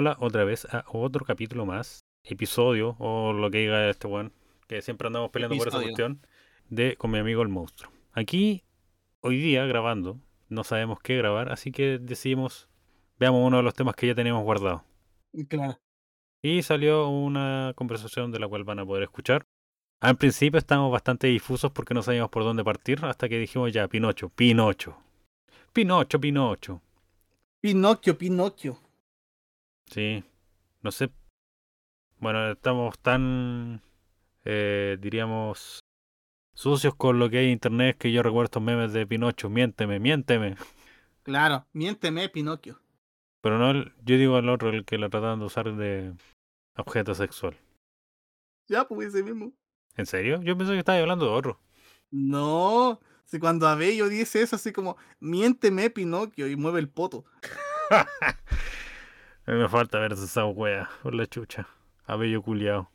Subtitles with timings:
[0.00, 4.32] Hola otra vez a otro capítulo más, episodio o lo que diga este weón,
[4.66, 6.26] que siempre andamos peleando por esa cuestión,
[6.70, 7.92] de con mi amigo el monstruo.
[8.12, 8.64] Aquí,
[9.20, 12.70] hoy día grabando, no sabemos qué grabar, así que decidimos,
[13.18, 14.84] veamos uno de los temas que ya teníamos guardado.
[15.50, 15.78] Claro.
[16.40, 19.44] Y salió una conversación de la cual van a poder escuchar.
[20.00, 23.86] Al principio estábamos bastante difusos porque no sabíamos por dónde partir, hasta que dijimos ya,
[23.86, 24.96] Pinocho, Pinocho.
[25.74, 26.80] Pinocho, Pinocho.
[27.60, 28.89] Pinocchio, Pinocchio.
[29.90, 30.22] Sí,
[30.82, 31.10] no sé.
[32.18, 33.82] Bueno, estamos tan,
[34.44, 35.80] eh, diríamos,
[36.54, 39.98] sucios con lo que hay en internet que yo recuerdo estos memes de Pinocho, miénteme,
[39.98, 40.56] miénteme.
[41.22, 42.80] Claro, miénteme, Pinocchio.
[43.42, 46.12] Pero no, el- yo digo el otro, el que la trataban de usar de
[46.76, 47.56] objeto sexual.
[48.68, 49.52] Ya, pues ese mismo.
[49.96, 50.40] ¿En serio?
[50.42, 51.60] Yo pensé que estaba hablando de otro.
[52.10, 53.00] No.
[53.24, 57.24] Si cuando Abello dice eso, así como, miénteme, Pinocchio, y mueve el poto.
[59.50, 61.66] A mí me falta ver esa wea por la chucha.
[62.06, 62.88] Abello culiao.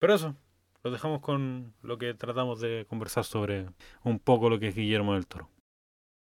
[0.00, 0.34] Pero eso,
[0.82, 3.68] lo dejamos con lo que tratamos de conversar sobre
[4.02, 5.50] un poco lo que es Guillermo del Toro.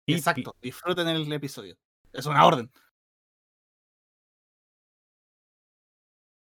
[0.07, 0.55] Y Exacto.
[0.59, 1.77] Disfruten el episodio.
[2.13, 2.71] Es una orden.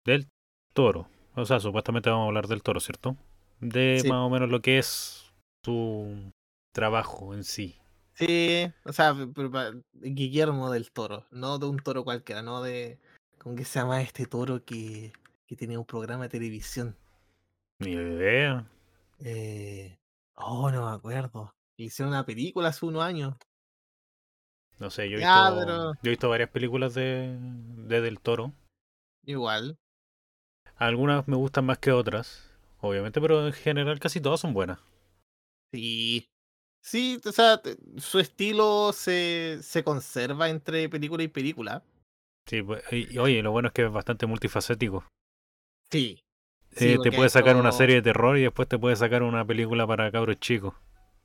[0.05, 0.29] del
[0.75, 1.07] Toro.
[1.35, 3.17] O sea, supuestamente vamos a hablar del Toro, ¿cierto?
[3.59, 4.07] De Sí.
[4.07, 5.33] más o menos lo que es
[5.65, 6.31] su
[6.75, 7.79] trabajo en sí.
[8.15, 9.15] Sí, o sea,
[9.93, 12.99] Guillermo del Toro, no de un toro cualquiera, no de.
[13.39, 15.11] ¿Cómo que se llama este toro que,
[15.47, 16.95] que tiene un programa de televisión?
[17.79, 18.65] Ni idea.
[19.19, 19.97] Eh...
[20.35, 21.53] Oh, no me acuerdo.
[21.77, 23.35] Hicieron una película hace unos años.
[24.79, 28.19] No sé, yo he Ya, visto, pero- yo he visto varias películas de, de Del
[28.19, 28.53] Toro.
[29.25, 29.77] Igual.
[30.75, 32.49] Algunas me gustan más que otras,
[32.81, 34.79] obviamente, pero en general casi todas son buenas.
[35.71, 36.27] Sí.
[36.83, 37.61] Sí, o sea,
[37.97, 41.81] su estilo se, se conserva entre película y película.
[42.45, 45.05] Sí, pues, y, oye, lo bueno es que es bastante multifacético.
[45.89, 46.19] Sí.
[46.75, 49.87] Eh, te puede sacar una serie de terror y después te puede sacar una película
[49.87, 50.73] para cabros chicos.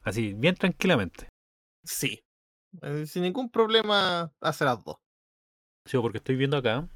[0.02, 1.28] Así, bien tranquilamente.
[1.84, 2.20] Sí.
[2.82, 4.96] Eh, sin ningún problema hace las dos.
[5.86, 6.86] Sí, porque estoy viendo acá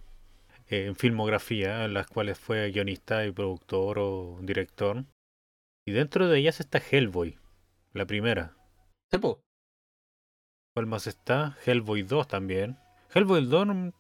[0.68, 5.04] eh, en filmografía, en las cuales fue guionista y productor o director.
[5.86, 7.38] Y dentro de ellas está Hellboy,
[7.92, 8.56] la primera.
[10.75, 11.56] ¿Cuál más está?
[11.66, 12.78] Hellboy 2 también.
[13.14, 13.92] Hellboy 2, no-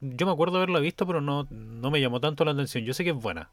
[0.00, 2.84] yo me acuerdo haberla visto, pero no, no me llamó tanto la atención.
[2.84, 3.50] Yo sé que es buena.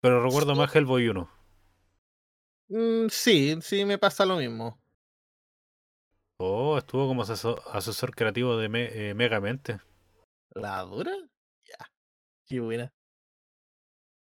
[0.00, 0.58] Pero recuerdo Sí.
[0.60, 1.28] más Hellboy 1.
[2.68, 4.80] Mm, sí, sí me pasa lo mismo.
[6.38, 9.80] Oh, estuvo como asesor, asesor creativo de Me- eh, Megamente.
[10.54, 11.12] ¿La dura?
[11.66, 11.86] Ya.
[12.46, 12.90] Qué buena.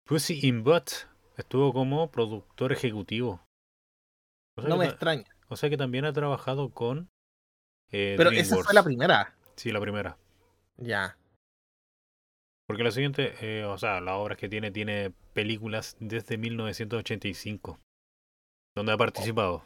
[0.05, 0.91] Pussy in Butt
[1.37, 3.46] estuvo como productor ejecutivo.
[4.57, 5.25] O sea, No me extraña.
[5.49, 7.11] o sea que también ha trabajado con
[7.93, 9.35] eh, Pero esa fue la primera.
[9.57, 10.19] Sí, la primera.
[10.77, 11.17] Ya.
[12.67, 17.79] Porque la siguiente, eh, o sea, las obras que tiene, tiene películas desde 1985,
[18.75, 19.65] donde ha participado.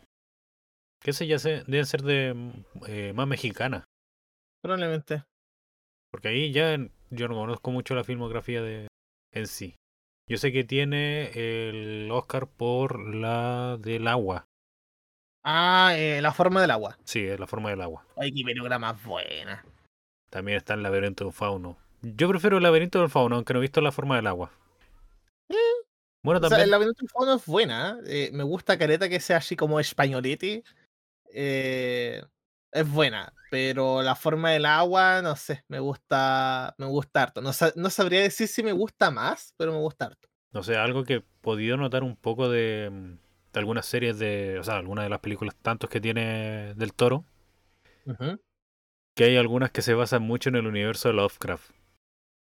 [1.03, 2.53] Que esas ya se, deben ser de
[2.87, 3.84] eh, más mexicana.
[4.62, 5.25] Probablemente.
[6.11, 6.77] Porque ahí ya
[7.09, 8.89] yo no conozco mucho la filmografía de
[9.33, 9.77] en sí.
[10.28, 14.47] Yo sé que tiene el Oscar por la del agua.
[15.43, 16.99] Ah, eh, la forma del agua.
[17.05, 18.05] Sí, es la forma del agua.
[18.17, 19.65] Ay, qué película más buena.
[20.31, 21.77] También está el laberinto del fauno.
[22.03, 24.51] Yo prefiero el laberinto del fauno, aunque no he visto la forma del agua.
[25.49, 25.55] Eh,
[26.23, 26.65] Bueno, O sea, también.
[26.67, 27.99] el laberinto del fauno es buena.
[28.06, 30.62] eh, me gusta Careta que sea así como españolete.
[31.33, 32.22] eh,
[32.72, 33.33] es buena.
[33.51, 36.75] Pero la forma del agua, no sé, me gusta.
[36.78, 37.41] Me gusta harto.
[37.43, 40.28] No, no sabría decir si me gusta más, pero me gusta harto.
[40.53, 43.19] No sé, algo que he podido notar un poco de, mm,
[43.52, 44.58] de algunas series de.
[44.58, 47.24] O sea, algunas de las películas tantos que tiene del toro.
[48.06, 48.41] Ujú.
[49.16, 51.70] Que hay algunas que se basan mucho en el universo de Lovecraft.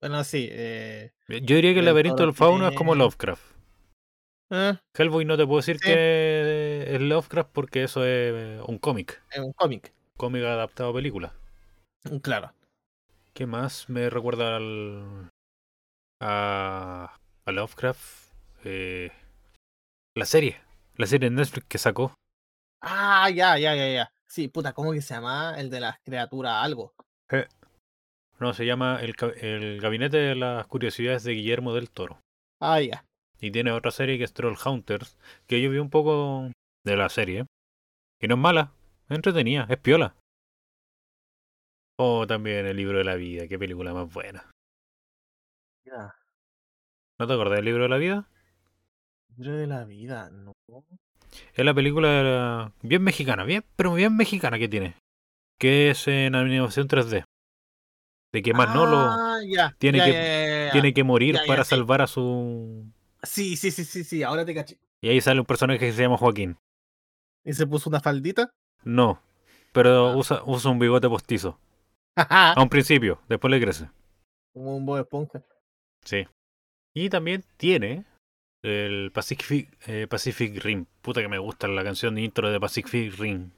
[0.00, 0.48] Bueno, sí.
[0.50, 3.42] eh, Yo diría que el laberinto del fauno es como Lovecraft.
[4.50, 5.86] eh, Hellboy no te puedo decir Sí.
[5.88, 9.22] que es Lovecraft porque eso es un cómic.
[9.30, 9.92] es un cómic.
[10.16, 11.32] Cómic adaptado a película.
[12.22, 12.52] Claro.
[13.32, 15.30] ¿Qué más me recuerda al.
[16.20, 17.16] a.
[17.44, 18.32] a Lovecraft?
[18.64, 19.10] Eh,
[20.14, 20.60] la serie.
[20.96, 22.14] La serie de Netflix que sacó.
[22.80, 24.10] Ah, ya, ya, ya, ya.
[24.28, 25.54] Sí, puta, ¿cómo que se llama?
[25.58, 26.94] El de las criaturas algo.
[28.38, 32.20] No, se llama el, el Gabinete de las Curiosidades de Guillermo del Toro.
[32.60, 33.04] Ah, ya.
[33.40, 36.50] Y tiene otra serie que es Trollhunters, que yo vi un poco
[36.84, 37.46] de la serie.
[38.20, 38.72] Y no es mala,
[39.08, 40.14] es entretenida, es piola.
[41.98, 44.50] O también El libro de la vida, qué película más buena.
[45.84, 46.14] Ya.
[47.18, 48.28] ¿No te acordás del libro de la vida?
[49.36, 50.52] Libro de la vida, no.
[51.54, 54.96] Es la película de la- bien mexicana, bien, pero bien mexicana que tiene.
[55.58, 57.24] Que es en animación 3D.
[58.32, 59.74] De que Manolo Ah, ya.
[59.78, 62.90] tiene ya, que- ya, tiene que morir para salvar a su...
[63.22, 64.78] Sí, sí, sí, sí, sí, ahora te caché.
[65.02, 66.56] Y ahí sale un personaje que se llama Joaquín.
[67.44, 68.50] Y se puso una faldita.
[68.84, 69.20] No,
[69.72, 70.16] pero Ah.
[70.16, 71.58] usa, usa un bigote postizo.
[72.56, 73.90] A un principio, después le crece.
[74.54, 75.42] Como un Bob Esponja.
[76.04, 76.26] Sí.
[76.94, 78.04] Y también tiene
[78.66, 80.86] el Pacific, eh, Pacific Rim.
[81.00, 83.52] Puta que me gusta la canción de intro de Pacific Rim.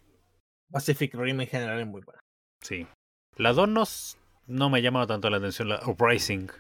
[0.71, 2.21] Pacific Rim en general es muy buena.
[2.61, 2.87] Sí.
[3.37, 3.85] La 2 no,
[4.47, 6.51] no me ha llamado tanto la atención, la Uprising.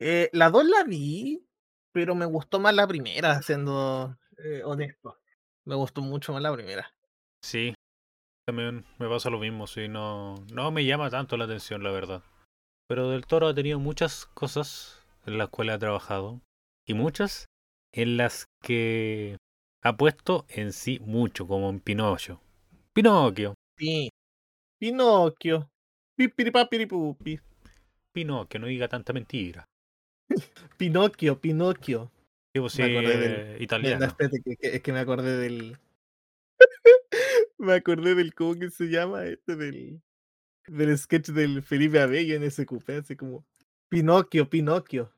[0.00, 1.42] Eh, la 2 la vi,
[1.92, 5.18] pero me gustó más la primera, siendo eh, honesto.
[5.64, 6.92] Me gustó mucho más la primera.
[7.42, 7.74] Sí.
[8.46, 12.22] También me pasa lo mismo, sí, no, no me llama tanto la atención, la verdad.
[12.86, 16.40] Pero Del Toro ha tenido muchas cosas en las cuales ha trabajado.
[16.86, 17.48] Y muchas
[17.92, 19.36] en las que
[19.82, 22.40] ha puesto en sí mucho, como en Pinocho.
[22.92, 23.54] Pinocchio.
[23.78, 24.10] Sí.
[24.80, 25.70] Pinocchio.
[26.16, 27.38] Pipiripapiripupi.
[28.12, 29.64] Pinocchio, no diga tanta mentira.
[30.78, 32.10] Pinocchio, Pinocchio.
[32.54, 34.04] Sí, pues sí, Me acordé del- eh, italiano.
[34.06, 35.78] espérate, que, que- es que me acordé del.
[37.58, 38.34] me acordé del.
[38.34, 39.24] ¿Cómo que se llama?
[39.26, 40.00] Este del.
[40.66, 43.44] Del sketch del Felipe Abello en ese cupé, así como.
[43.88, 45.12] Pinocchio, Pinocchio.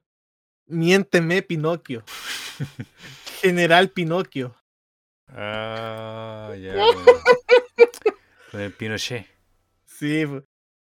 [0.67, 2.05] Miénteme, Pinocchio.
[3.40, 4.54] General Pinocchio.
[5.28, 6.74] ah, ya.
[8.50, 9.26] Con el Pinochet.
[9.84, 10.24] Sí.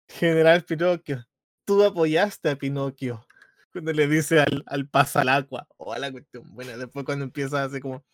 [0.08, 1.24] General Pinocchio.
[1.64, 3.26] Tú apoyaste a Pinocchio.
[3.72, 5.66] Cuando le dice al, al pasalacua.
[5.76, 6.44] O a la cuestión.
[6.54, 8.04] Bueno, después cuando empieza así como.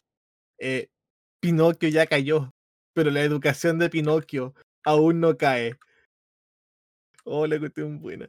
[0.58, 0.88] eh,
[1.40, 2.52] Pinocchio ya cayó.
[2.94, 5.76] Pero la educación de Pinocchio aún no cae.
[7.24, 8.28] Oh, la cuestión buena.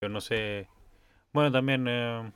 [0.00, 0.68] Yo no sé.
[1.32, 1.86] Bueno, también.
[1.88, 2.32] eh,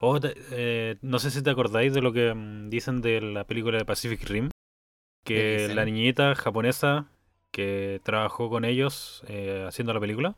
[0.00, 3.78] oh, eh, no sé si te acordáis de lo que mm, dicen de la película
[3.78, 4.50] de Pacific Rim.
[5.24, 7.08] Que la niñita japonesa
[7.52, 10.36] que trabajó con ellos eh, haciendo la película,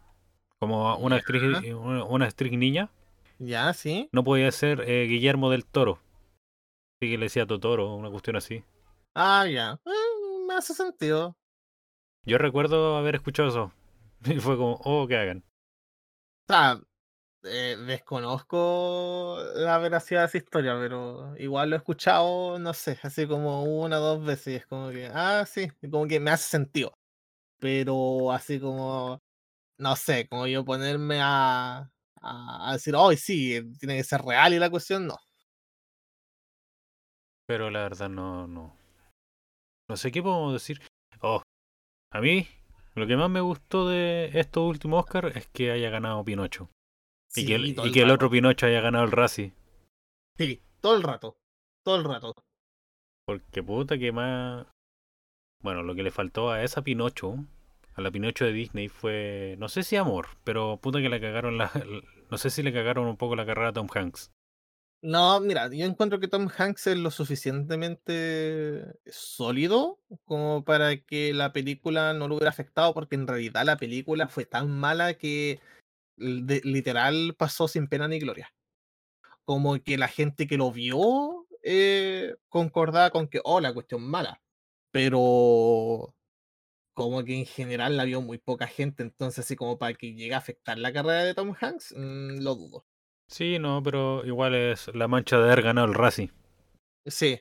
[0.58, 2.90] como una actriz, eh, una, una actriz niña,
[3.38, 4.08] Ya, sí.
[4.12, 5.98] no podía ser eh, Guillermo del Toro.
[7.00, 8.64] Así que le decía Totoro, una cuestión así.
[9.14, 9.78] Ah, ya.
[9.84, 11.36] Eh, me hace sentido.
[12.24, 13.72] Yo recuerdo haber escuchado eso.
[14.24, 15.44] Y fue como, oh, que hagan.
[16.48, 16.80] O sea,
[17.44, 23.26] eh, desconozco la veracidad de esa historia, pero igual lo he escuchado, no sé, así
[23.26, 24.54] como una o dos veces.
[24.54, 26.92] y es como que, ah, sí, como que me hace sentido.
[27.58, 29.20] Pero así como,
[29.78, 31.90] no sé, como yo ponerme a,
[32.20, 35.18] a, decir, hoy sí, eh, tiene que ser real y la cuestión, no.
[37.46, 38.76] Pero la verdad no, no.
[39.88, 40.80] No sé qué podemos decir.
[41.20, 41.42] Oh,
[42.12, 42.48] a mí
[42.94, 46.70] lo que más me gustó de estos últimos Oscar es que haya ganado Pinocho.
[47.34, 49.52] Y que el, que otro Pinocho haya ganado el Razzie.
[50.36, 51.36] Sí, todo el rato.
[51.84, 52.34] Todo el rato.
[53.26, 54.66] Porque puta que más...
[55.62, 57.36] Bueno, lo que le faltó a esa Pinocho,
[57.94, 59.56] a la Pinocho de Disney fue...
[59.58, 61.70] No sé si amor, pero puta que le cagaron la...
[62.30, 64.32] No sé si le cagaron un poco la carrera a Tom Hanks.
[65.02, 71.52] No, mira, yo encuentro que Tom Hanks es lo suficientemente sólido como para que la
[71.52, 75.60] película no lo hubiera afectado, porque en realidad la película fue tan mala que
[76.16, 78.52] de- literal pasó sin pena ni gloria.
[79.44, 84.40] Como que la gente que lo vio eh, concordaba con que, oh, la cuestión mala,
[84.90, 86.14] pero
[86.94, 90.34] como que en general la vio muy poca gente, entonces así como para que llegue
[90.34, 92.86] a afectar la carrera de Tom Hanks, mm, lo dudo.
[93.28, 96.30] Sí, no, pero igual es la mancha de haber ganado el Razzie.
[97.06, 97.40] Sí,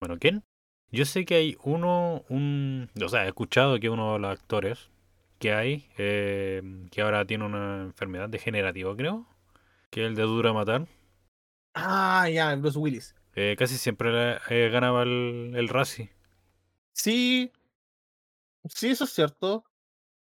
[0.00, 0.44] Bueno, ¿quién?
[0.90, 2.90] Yo sé que hay uno, un...
[3.02, 4.90] O sea, he escuchado que uno de los actores
[5.38, 9.26] que hay, eh, que ahora tiene una enfermedad degenerativa, creo,
[9.90, 10.86] que es el de Dura Matar,
[11.74, 13.14] ah, ya, Bruce Willis.
[13.34, 16.10] eh, casi siempre le- eh, ganaba el, el Razzie.
[16.92, 17.50] Sí,
[18.74, 19.64] sí, eso es cierto.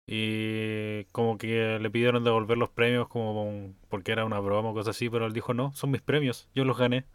[0.05, 4.73] Y como que le pidieron devolver los premios como un- porque era una broma o
[4.73, 7.05] cosas así, pero él dijo, no, son mis premios, yo los gané.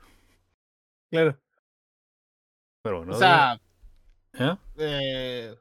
[1.11, 1.39] Claro.
[2.83, 3.61] Pero bueno, o sea,
[4.35, 4.57] ¿eh?
[4.79, 5.55] eh,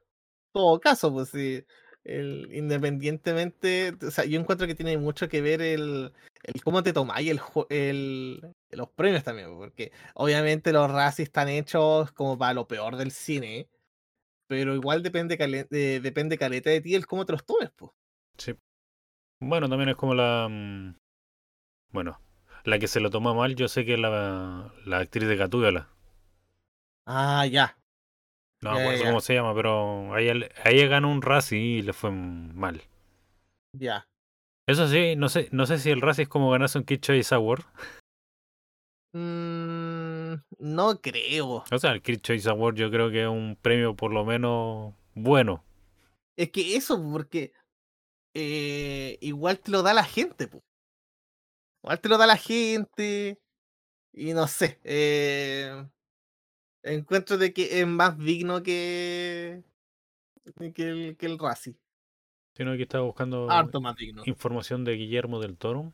[0.53, 1.63] todo caso, pues sí.
[2.08, 6.94] El, independientemente, o sea, yo encuentro que tiene mucho que ver el, el cómo te
[6.94, 12.68] tomáis el, el, los premios también, porque obviamente los Razzies están hechos como para lo
[12.68, 13.68] peor del cine,
[14.48, 17.92] pero igual depende, cale- de- depende caleta de ti el cómo te los tomes, pues.
[18.38, 18.56] Sí.
[19.40, 20.48] Bueno, también es como la...
[20.50, 20.96] mm,
[21.92, 22.22] Bueno,
[22.66, 25.90] la que se lo toma mal, yo sé que es la, la actriz de Gatúbela.
[27.06, 27.76] Ah, ya.
[28.62, 31.60] No me acuerdo cómo se llama, pero a ella, le- a ella ganó un Razzie
[31.60, 32.82] y le fue mal.
[33.74, 34.08] Ya.
[34.68, 37.34] Eso sí, no sé, no sé si el Razzie es como ganarse un Kid Choice
[37.36, 37.64] Award.
[39.14, 41.64] Mm, no creo.
[41.72, 44.94] O sea, el Kid Choice Award yo creo que es un premio por lo menos
[45.14, 45.64] bueno.
[46.38, 47.52] Es que eso, porque
[48.36, 50.62] eh, igual te lo da la gente, po.
[51.84, 53.40] Igual te lo da la gente.
[54.14, 54.80] Y no sé.
[54.84, 55.88] eh,
[56.88, 59.63] encuentro de que es más digno que.
[60.74, 61.75] que el, que el Razzie.
[62.56, 64.24] Sino que estaba buscando Harto más digno.
[64.25, 65.94] información de Guillermo del Toro.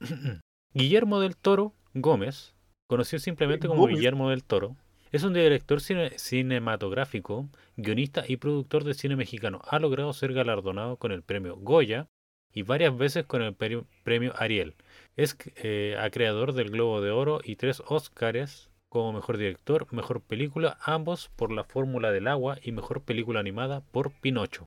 [0.74, 2.54] Guillermo del Toro Gómez,
[2.86, 3.96] conocido simplemente como Gómez.
[3.96, 4.76] Guillermo del Toro,
[5.12, 9.60] es un director cine- cinematográfico, guionista y productor de cine mexicano.
[9.68, 12.06] Ha logrado ser galardonado con el premio Goya
[12.52, 14.76] y varias veces con el premio Ariel.
[15.16, 20.20] Es eh, a creador del Globo de Oro y tres Oscars como mejor director, mejor
[20.20, 24.66] película, ambos por La Fórmula del Agua y mejor película animada por Pinocho.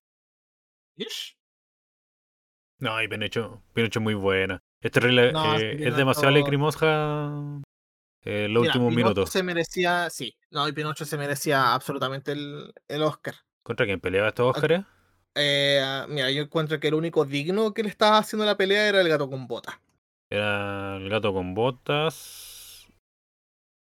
[0.96, 1.36] Ish.
[2.80, 4.60] No, y Pinocho, Pinocho es muy buena.
[4.82, 7.62] Es terrible, No, eh, es demasiado lacrimosa
[8.26, 9.30] eh, los Mira, últimos Pinocho minutos.
[9.30, 10.10] se merecía.
[10.10, 10.34] Sí.
[10.52, 13.36] No, y Pinocho se merecía absolutamente el, el Oscar.
[13.62, 14.84] ¿Contra quién peleaba estos Óscares?
[15.36, 19.02] Eh, mira, yo encuentro que el único digno que le estaba haciendo la pelea era
[19.02, 19.82] el gato con bota.
[20.30, 22.53] Era el gato con botas.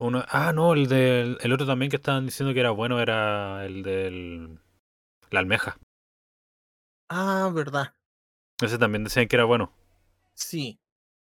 [0.05, 3.65] Uno, ah, no, el del el otro también que estaban diciendo que era bueno era
[3.65, 4.59] el del
[5.31, 5.77] la almeja.
[7.09, 7.93] Ah, verdad.
[8.61, 9.71] Ese también decían que era bueno.
[10.33, 10.77] Sí.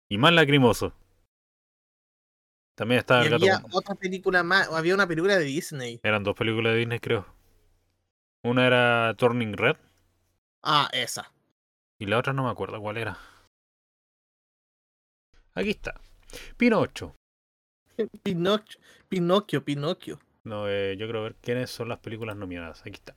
[0.10, 0.94] Y más lacrimoso.
[2.76, 4.70] También estaba Y el gato había con- otra película más.
[4.70, 6.00] Había una película de Disney.
[6.04, 7.26] Eran dos películas de Disney, creo.
[8.44, 9.76] Una era Turning Red
[10.64, 11.32] Ah, esa.
[12.00, 13.18] y la otra no me acuerdo cuál era.
[15.56, 16.00] Aquí está.
[16.58, 17.16] Pinocho.
[18.24, 20.20] Pinocchio, Pinocchio, Pinocchio.
[20.44, 22.82] No, eh, yo quiero ver quiénes son las películas nominadas.
[22.82, 23.16] Aquí está.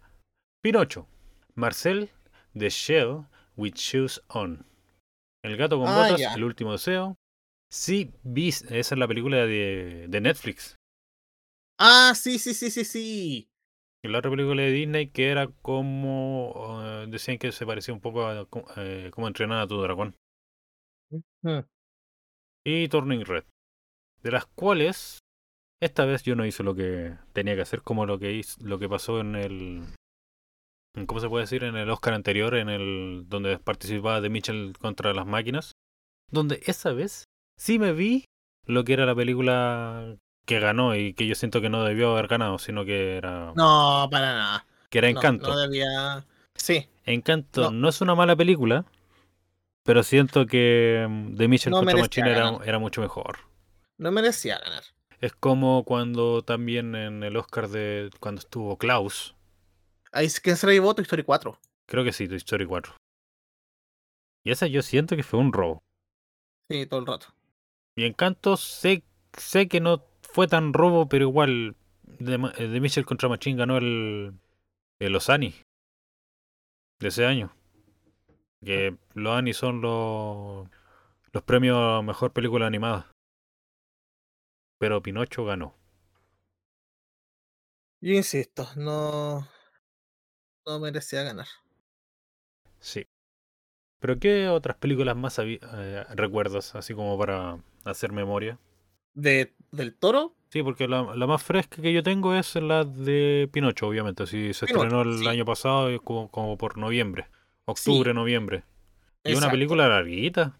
[0.63, 1.07] Pinocho.
[1.55, 2.11] Marcel
[2.57, 4.67] The Shell with Shoes On.
[5.45, 6.37] El gato con Ah, botas.
[6.37, 7.17] El último deseo.
[7.71, 10.77] Sea Beast, esa es la película de, de Netflix.
[11.79, 13.49] Ah, sí, sí, sí, sí, sí.
[14.05, 16.81] Y la otra película de Disney que era como...
[16.85, 20.15] eh, decían que se parecía un poco a co- eh, entrenar a tu dragón.
[22.65, 23.45] Y Turning Red.
[24.23, 25.19] De las cuales
[25.81, 28.79] esta vez yo no hice lo que tenía que hacer, como lo que hizo, lo
[28.79, 29.83] que pasó en el
[31.07, 31.65] ¿cómo se puede decir?
[31.65, 35.73] en el Oscar anterior, en el donde participaba de Mitchell contra las máquinas,
[36.31, 37.25] donde esa vez
[37.59, 38.25] sí me vi
[38.67, 42.29] lo que era la película que ganó y que yo siento que no debió haber
[42.29, 44.67] ganado, sino que era No, para nada.
[44.91, 45.49] que era Encanto.
[45.49, 46.25] No, debía.
[46.55, 47.71] Sí, Encanto No.
[47.73, 47.89] no.
[47.89, 48.85] es una mala película,
[49.85, 53.39] pero siento que mm, The Mitchell No contra Machine era, era mucho mejor.
[54.03, 54.83] No merecía ganar.
[55.21, 59.35] Es como cuando también en el Oscar de cuando estuvo Klaus,
[60.15, 61.59] Ahí es que se le llevó Toy Story 4.
[61.89, 62.95] creo que sí, Toy Story 4.
[64.45, 65.83] Y esa yo siento que fue un robo.
[66.71, 67.27] Sí, todo el rato.
[67.97, 69.05] Y Encanto sé,
[69.39, 73.79] sé que no fue tan robo, pero igual de, Ma- de Mitchell contra Machine ganó
[73.79, 74.35] el,
[75.01, 75.55] el los Annie
[77.01, 77.55] de ese año.
[78.65, 80.69] Que los Annie son los,
[81.33, 83.12] los premios a mejor película animada.
[84.83, 85.77] Pero Pinocho ganó.
[88.01, 89.47] Yo insisto, no.
[90.67, 91.47] No merecía ganar.
[92.81, 93.07] Sí.
[94.01, 95.61] ¿Pero qué otras películas más eh,
[96.17, 98.59] recuerdas, así como para hacer memoria?
[99.15, 100.35] De, ¿Del toro?
[100.51, 104.27] Sí, porque la, la más fresca que yo tengo es la de Pinocho, obviamente.
[104.27, 105.29] Sí, se Pinocho, estrenó el sí.
[105.29, 107.29] año pasado, como, como por noviembre.
[107.67, 108.65] Octubre, noviembre.
[109.23, 110.59] Y una película larguita.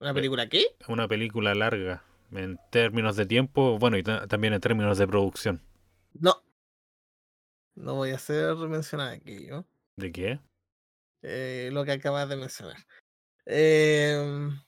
[0.00, 0.64] ¿Una película qué?
[0.88, 2.02] Una película larga.
[2.32, 5.62] En términos de tiempo, bueno, y ta- también en términos de producción.
[6.14, 6.34] No.
[7.74, 9.66] No voy a hacer mencionar aquello.
[9.96, 10.40] ¿De qué?
[11.22, 12.76] Eh, lo que acabas de mencionar.
[13.46, 14.58] Em,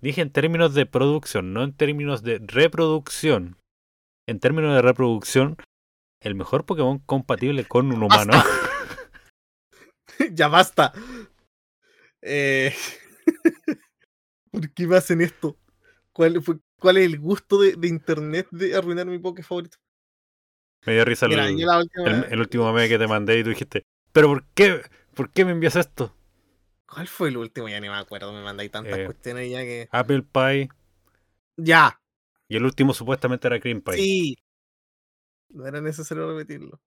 [0.00, 3.58] Dije en términos de producción, no en términos de reproducción.
[4.26, 5.56] En términos de reproducción,
[6.20, 8.32] el mejor Pokémon compatible con un humano.
[10.32, 10.92] ya basta.
[12.22, 12.74] Eh,
[14.50, 15.56] ¿Por qué me hacen esto?
[16.16, 19.76] ¿Cuál, fue- cuál es el gusto de, de internet de arruinar mi Poké favorito?
[20.86, 23.38] Me dio risa Mira, el, yo la última- el- el último meme que te mandé
[23.38, 23.82] y tú dijiste,
[24.12, 24.80] ¿pero por qué?
[25.14, 26.16] ¿Por qué me envías esto?
[26.86, 27.68] ¿Cuál fue el último?
[27.68, 29.88] Ya ni me acuerdo, me mandáis tantas Eh, cuestiones ya que.
[29.90, 30.70] Apple Pie
[31.58, 32.00] ¡Ya!
[32.48, 33.94] y el último supuestamente era Cream Pie.
[33.96, 34.36] Sí.
[35.50, 36.80] No era necesario repetirlo.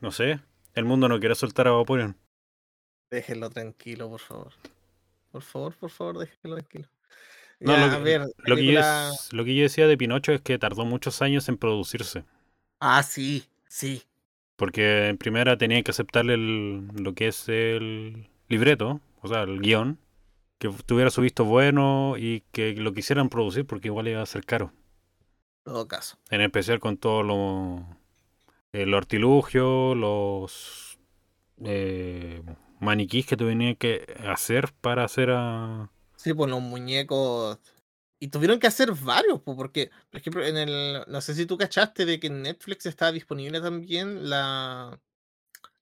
[0.00, 0.40] No sé,
[0.74, 2.16] el mundo no quiere soltar a Vaporeon.
[3.10, 4.52] Déjenlo tranquilo, por favor.
[5.32, 6.88] Por favor, por favor, déjenlo tranquilo.
[7.64, 8.80] No, Ya, lo que- a ver, Lo que, yo,
[9.32, 12.24] lo que yo decía de Pinocho es que tardó muchos años en producirse.
[12.80, 14.02] Ah, sí, sí.
[14.56, 19.60] Porque en primera tenían que aceptar el, lo que es el libreto, o sea, el
[19.60, 19.98] guion,
[20.58, 24.44] que tuviera su visto bueno y que lo quisieran producir porque igual iba a ser
[24.46, 24.72] caro.
[25.66, 26.18] En todo caso.
[26.30, 27.80] En especial con todos los
[28.72, 30.98] eh, los artilugios, los
[31.64, 32.42] eh,
[32.80, 35.90] maniquís que tuvieron que hacer para hacer a.
[36.24, 37.58] Sí, pues los muñecos.
[38.18, 41.04] Y tuvieron que hacer varios, pues, porque, por ejemplo, en el.
[41.06, 44.98] No sé si tú cachaste de que en Netflix está disponible también la.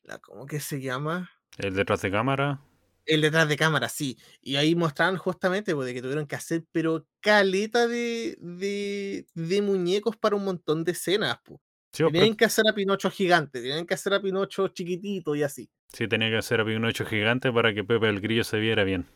[0.03, 1.31] la ¿Cómo que se llama?
[1.59, 2.61] El detrás de cámara.
[3.07, 4.19] El detrás de cámara, sí.
[4.41, 9.63] Y ahí mostraban justamente pues, de que tuvieron que hacer, pero caleta de, de, de
[9.63, 11.39] muñecos para un montón de escenas.
[11.45, 11.61] Pues.
[11.93, 15.71] Sí, Tienen que hacer a Pinocho gigante, tienen que hacer a Pinocho chiquitito y así.
[15.93, 19.07] sí, tenía que hacer a Pinocho gigante para que Pepe el Grillo se viera bien.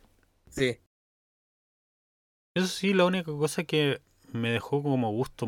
[0.51, 0.79] Sí.
[2.57, 4.01] Eso sí, la única cosa que
[4.33, 5.47] me dejó como gusto,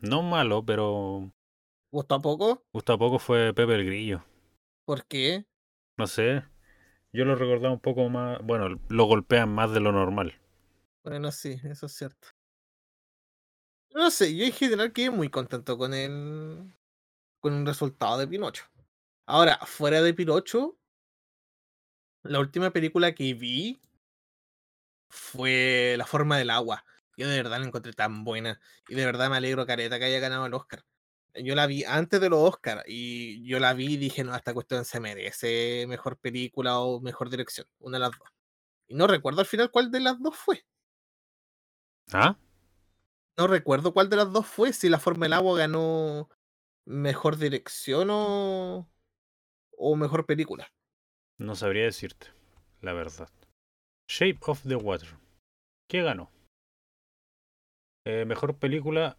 [0.00, 1.30] no malo, pero
[1.92, 2.62] ¿Gustó a poco?
[2.72, 4.24] gusto a poco fue Pepe el Grillo.
[4.86, 5.44] ¿Por qué?
[5.98, 6.42] No sé.
[7.12, 8.40] Yo lo recordaba un poco más.
[8.42, 10.34] Bueno, lo golpean más de lo normal.
[11.04, 12.28] Bueno, sí, eso es cierto.
[13.94, 16.72] No sé, yo en general quedé muy contento con el.
[17.40, 18.64] con el resultado de Pinocho.
[19.26, 20.78] Ahora, fuera de Pinocho,
[22.22, 23.78] la última película que vi
[25.08, 26.84] fue La forma del agua.
[27.16, 28.60] Yo de verdad la encontré tan buena.
[28.88, 30.84] Y de verdad me alegro, Careta, que haya ganado el Oscar.
[31.34, 34.54] Yo la vi antes de los Oscar y yo la vi y dije, no, esta
[34.54, 37.66] cuestión se merece mejor película o mejor dirección.
[37.78, 38.28] Una de las dos.
[38.86, 40.64] Y no recuerdo al final cuál de las dos fue.
[42.12, 42.36] ¿Ah?
[43.36, 46.28] No recuerdo cuál de las dos fue, si la forma del agua ganó
[46.84, 48.90] mejor dirección o,
[49.76, 50.72] o mejor película.
[51.36, 52.28] No sabría decirte,
[52.80, 53.28] la verdad.
[54.08, 55.08] Shape of the Water.
[55.88, 56.30] ¿Qué ganó?
[58.06, 59.16] Eh, mejor película.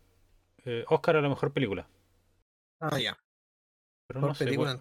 [0.65, 1.87] eh, Oscar a la mejor película.
[2.81, 3.17] Ah, ya.
[4.07, 4.79] Pero Mejor no sé película.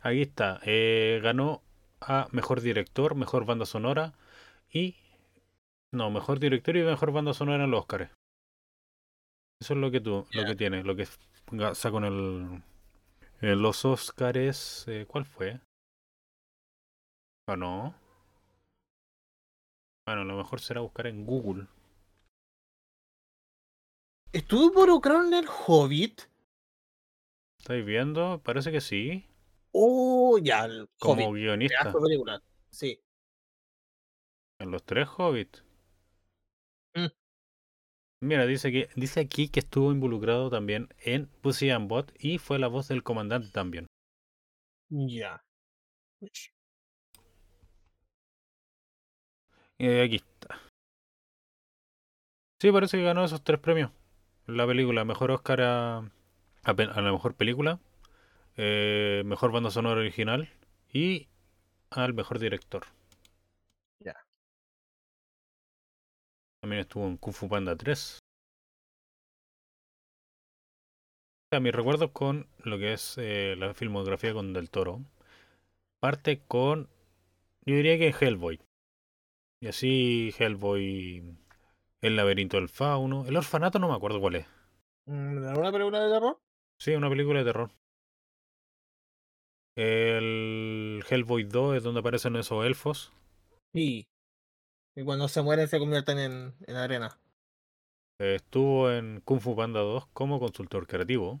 [0.00, 0.60] Aquí está.
[0.64, 1.62] eh, ganó
[2.00, 4.12] a mejor director, mejor banda sonora
[4.70, 4.96] y.
[5.92, 8.10] No, mejor director y mejor banda sonora en los Oscars.
[9.60, 11.06] Eso es lo que tú, lo que tiene, lo que
[11.74, 12.62] sacó en el.
[13.40, 14.86] En los Oscars.
[14.88, 15.60] eh, ¿Cuál fue?
[17.48, 17.94] ¿O no?
[20.06, 21.66] Bueno, lo mejor será buscar en Google.
[24.32, 26.22] ¿Estuvo involucrado en el Hobbit?
[27.58, 28.40] ¿Estáis viendo?
[28.42, 29.24] Parece que sí.
[29.72, 31.42] Oh, ya, el Como Hobbit.
[31.42, 31.92] guionista.
[31.92, 32.42] Película.
[32.70, 33.00] Sí.
[34.58, 35.62] En los tres Hobbits.
[36.94, 37.06] Mm.
[38.22, 42.58] Mira, dice que dice aquí que estuvo involucrado también en Pussy and Bot y fue
[42.58, 43.86] la voz del comandante también.
[44.90, 45.42] Ya.
[49.82, 50.60] Eh, aquí está.
[52.60, 53.90] Sí, parece que ganó esos tres premios.
[54.46, 57.80] La película, mejor Oscar a, a, a la mejor película,
[58.56, 60.48] eh, mejor banda sonora original
[60.92, 61.26] y
[61.90, 62.84] al mejor director.
[63.98, 64.14] Ya.
[66.60, 68.20] También estuvo en Kung Fu Panda 3.
[71.40, 75.00] O sea, mis recuerdos con lo que es eh, la filmografía con Del Toro.
[75.98, 76.88] Parte con,
[77.66, 78.60] yo diría que Hellboy.
[79.62, 81.38] Y así Hellboy,
[82.00, 83.24] El laberinto del fauno.
[83.26, 84.46] El orfanato no me acuerdo cuál es.
[85.06, 86.40] Mm, ¿Una película de terror?
[86.80, 87.70] Sí, una película de terror.
[89.76, 93.12] El Hellboy 2 es donde aparecen esos elfos.
[93.72, 94.04] Sí.
[94.96, 97.16] Y cuando se mueren se convierten en, en arena.
[98.18, 101.40] Estuvo en Kung Fu Panda 2 como consultor creativo.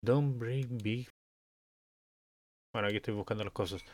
[0.00, 1.08] Don't Break Big.
[2.72, 3.84] Bueno, aquí estoy buscando las cosas.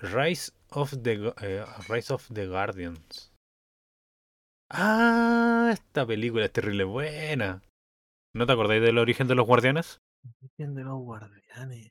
[0.00, 3.32] Rise of the, eh, Rise of the Guardians.
[4.70, 7.62] Ah, esta película es terrible buena.
[8.34, 10.00] ¿No te acordáis del origen de los guardianes?
[10.40, 11.90] Virgen de los guardianes.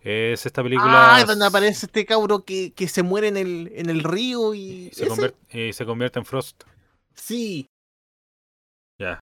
[0.00, 1.16] Es esta película.
[1.16, 4.60] Ah, donde aparece este cabro que, que se muere en el, en el río y.
[4.60, 5.08] y se, ¿Ese?
[5.08, 6.64] convierte, y se convierte en Frost.
[7.14, 7.66] Sí,
[8.98, 9.18] Ya.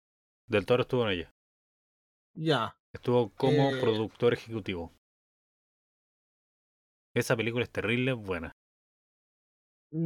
[0.49, 1.31] Del Toro estuvo en ella.
[2.35, 2.77] ya.
[2.95, 3.81] Estuvo como Eh.
[3.81, 4.93] productor ejecutivo.
[7.15, 8.53] Esa película es terrible, buena.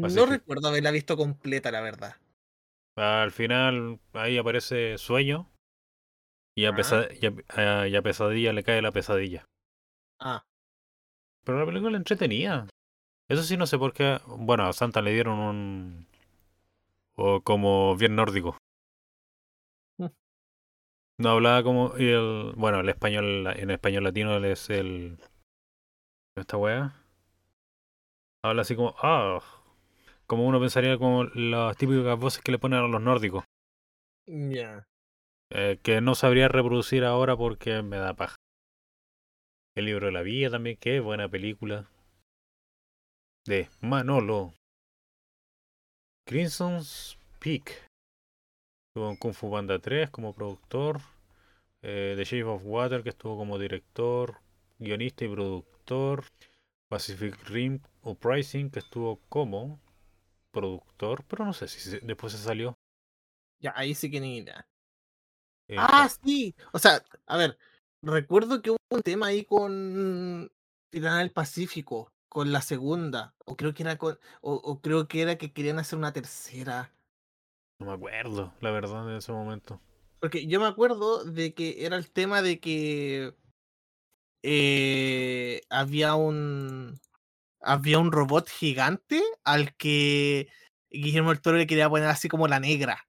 [0.04, 2.16] Así No que- recuerdo haberla visto completa, la verdad.
[2.96, 5.50] Al final, ahí aparece Sueño.
[6.56, 6.74] Y a, Ah.
[6.74, 9.44] pesa- y a- a- y a Pesadilla le cae la pesadilla.
[10.18, 10.42] Ah,
[11.44, 12.66] Pero la película es entretenida.
[13.28, 14.18] Eso sí, no sé por qué.
[14.26, 16.06] Bueno, a Santa le dieron un.
[17.14, 18.56] O como bien nórdico.
[19.98, 20.06] Mm.
[21.18, 21.94] No hablaba como.
[21.96, 23.46] el, bueno, el español.
[23.56, 25.18] En español latino es el.
[26.36, 26.94] Esta weá.
[28.44, 28.94] Habla así como.
[29.02, 29.40] Ah.
[30.26, 33.44] Como uno pensaría como las típicas voces que le ponen a los nórdicos.
[34.26, 34.84] ya.
[35.50, 38.34] Eh, que no sabría reproducir ahora porque me da paja.
[39.76, 41.88] El libro de la vida también, qué buena película.
[43.46, 44.54] De Manolo.
[46.26, 47.86] Crimson's Peak.
[48.88, 51.00] Estuvo en Kung Fu Panda 3 como productor.
[51.82, 54.40] Eh, The Shape of Water, que estuvo como director,
[54.78, 55.75] guionista y productor.
[56.88, 59.80] Pacific Rim Uprising, que estuvo como
[60.52, 62.74] productor, pero no sé si se- después se salió.
[63.60, 64.66] Ya, ahí sí que ni idea.
[65.68, 66.54] Eh, Ah, sí.
[66.72, 67.58] O sea, a ver,
[68.02, 70.50] recuerdo que hubo un tema ahí con
[70.90, 75.22] Tirana del Pacífico, con la segunda, o creo que era con, o, o creo que
[75.22, 76.92] era que querían hacer una tercera.
[77.78, 79.80] no me acuerdo, la verdad, en ese momento.
[80.20, 83.34] Porque yo me acuerdo de que era el tema de que
[84.48, 87.00] eh, había un
[87.60, 90.48] había un robot gigante al que
[90.88, 93.08] Guillermo del Toro le quería poner así como la negra.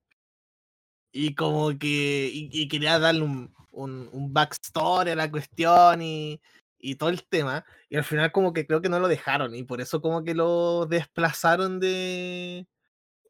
[1.12, 6.41] Y como que y, quería darle un, un, backstory a la cuestión y,
[6.80, 7.65] y todo el tema.
[7.89, 10.34] Y al final como que creo que no lo dejaron y por eso como que
[10.36, 12.67] lo desplazaron de,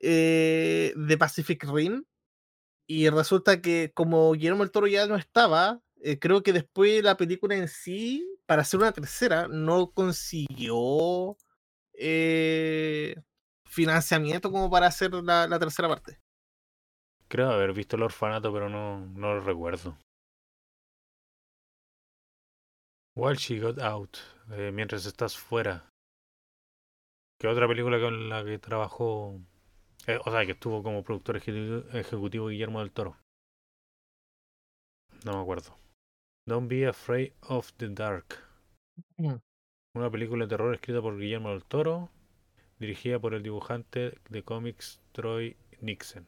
[0.01, 2.05] eh, de Pacific Rim.
[2.87, 7.17] Y resulta que como Guillermo del Toro ya no estaba, eh, creo que después la
[7.17, 11.38] película en sí, para hacer una tercera, no consiguió
[11.93, 13.15] eh,
[13.65, 16.19] financiamiento como para hacer la, tercera parte.
[17.27, 19.97] Creo haber visto el orfanato, pero no, no lo recuerdo.
[23.15, 24.17] While She Got Out,
[24.51, 25.89] eh, mientras estás fuera.
[27.39, 29.39] ¿Qué otra película con la que trabajó?
[30.07, 33.17] eh, o sea, que estuvo como productor ejecutivo Guillermo del Toro.
[35.25, 35.75] No me acuerdo.
[36.47, 38.38] Don't Be Afraid of the Dark.
[39.17, 39.36] Mm.
[39.95, 42.10] Una película de terror escrita por Guillermo del Toro,
[42.79, 46.25] dirigida por el dibujante de cómics Troy Nixon.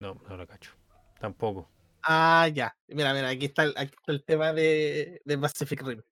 [0.00, 0.70] No, no la cacho.
[1.18, 1.68] Tampoco.
[2.04, 2.76] Ah, ya.
[2.86, 6.02] Mira, mira, aquí está el, aquí está el tema de, de Pacific Rim.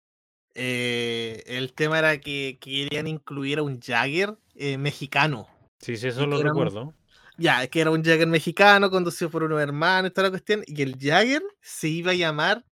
[0.57, 5.47] Eh, el tema era que querían incluir a un Jagger eh, mexicano.
[5.79, 6.95] Sí, sí, eso Y lo recuerdo.
[7.39, 10.65] Ya, que era un Jagger mexicano conducido por unos hermanos y toda la cuestión.
[10.67, 12.65] Y el Jagger se iba a llamar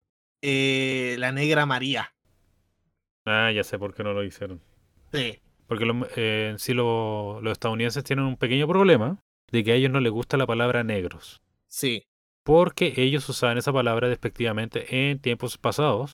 [0.41, 2.13] eh, la Negra María.
[3.25, 4.61] Ah, ya sé por qué no lo hicieron.
[5.11, 5.39] Sí.
[5.67, 9.19] Porque lo- eh, en sí lo- los estadounidenses tienen un pequeño problema
[9.51, 11.41] de que a ellos no les gusta la palabra negros.
[11.67, 12.03] Sí.
[12.43, 16.13] Porque ellos usaban esa palabra despectivamente en tiempos pasados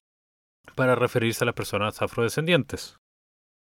[0.75, 2.97] para referirse a las personas afrodescendientes.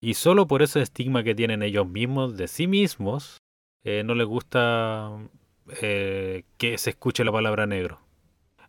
[0.00, 3.38] Y solo por ese estigma que tienen ellos mismos de sí mismos,
[3.84, 5.10] eh, no les gusta
[5.82, 8.00] eh, que se escuche la palabra negro.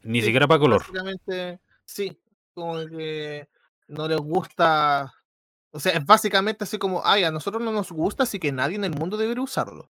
[0.03, 0.81] Ni Sí, siquiera para color.
[0.81, 2.17] Básicamente, sí.
[2.53, 3.47] Como que
[3.87, 5.13] no les gusta.
[5.71, 8.77] O sea, es básicamente así como, ay, a nosotros no nos gusta, así que nadie
[8.77, 9.91] en el mundo debería usarlo.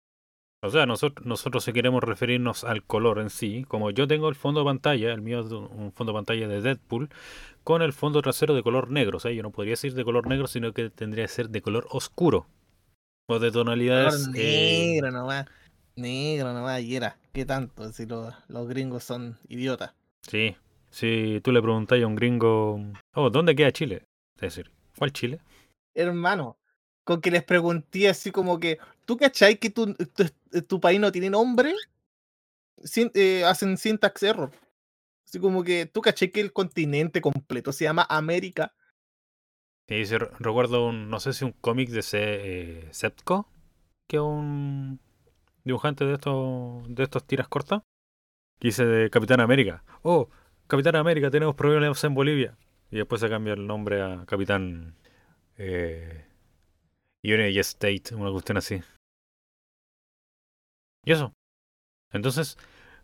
[0.62, 4.34] O sea, nosotros, nosotros si queremos referirnos al color en sí, como yo tengo el
[4.34, 7.08] fondo de pantalla, el mío es un fondo de pantalla de Deadpool,
[7.64, 9.16] con el fondo trasero de color negro.
[9.16, 11.62] O sea, yo no podría decir de color negro, sino que tendría que ser de
[11.62, 12.46] color oscuro.
[13.26, 14.28] O de Color tonalidades...
[14.34, 15.46] eh, negro nomás.
[15.96, 17.16] Negro nomás, y era.
[17.32, 17.90] ¿Qué tanto?
[17.92, 19.94] Si los, los gringos son idiotas.
[20.22, 20.56] sí.
[20.90, 22.80] Si tú le preguntáis a un gringo,
[23.14, 24.04] oh, ¿dónde queda Chile?
[24.36, 25.40] Es decir, ¿cuál Chile?
[25.94, 26.58] Hermano,
[27.04, 30.24] con que les pregunté así como que, ¿tú cachai que tu, tu,
[30.62, 31.74] tu país no tiene nombre?
[32.82, 34.50] Sin- eh, hacen syntax error.
[35.26, 38.74] Así como que, ¿tú cachai que el continente completo se llama América?
[39.88, 43.48] Sí, sí, re- recuerdo un, no sé si un cómic de C, eh, Sepco,
[44.08, 45.00] que un
[45.64, 47.82] dibujante de estos, de estos tiras cortas,
[48.60, 49.84] que dice de Capitán América.
[50.02, 50.28] Oh,
[50.70, 52.56] Capitán América, tenemos problemas en Bolivia.
[52.92, 54.94] Y después se cambia el nombre a Capitán
[55.56, 56.24] eh,
[57.24, 58.80] United State, una cuestión así.
[61.04, 61.32] Y eso.
[62.12, 62.56] Entonces,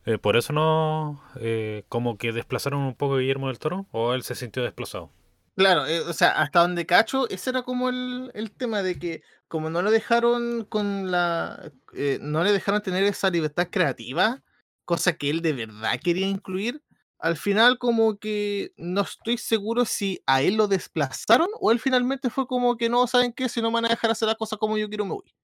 [0.05, 4.15] eh, por eso no, eh, como que desplazaron un poco a Guillermo del Toro, o
[4.15, 5.11] él se sintió desplazado.
[5.57, 9.71] Claro, eh, o sea, hasta donde cacho, ese era como el, tema de que como
[9.71, 11.73] no lo dejaron con la...
[12.21, 14.45] no le dejaron tener esa libertad creativa,
[14.85, 16.83] cosa que él de verdad quería incluir,
[17.19, 22.31] al final como que no estoy seguro si a él lo desplazaron o él finalmente
[22.31, 23.49] fue como que no, ¿saben qué?
[23.49, 25.35] Si no van a dejar hacer las cosas como yo quiero, me voy.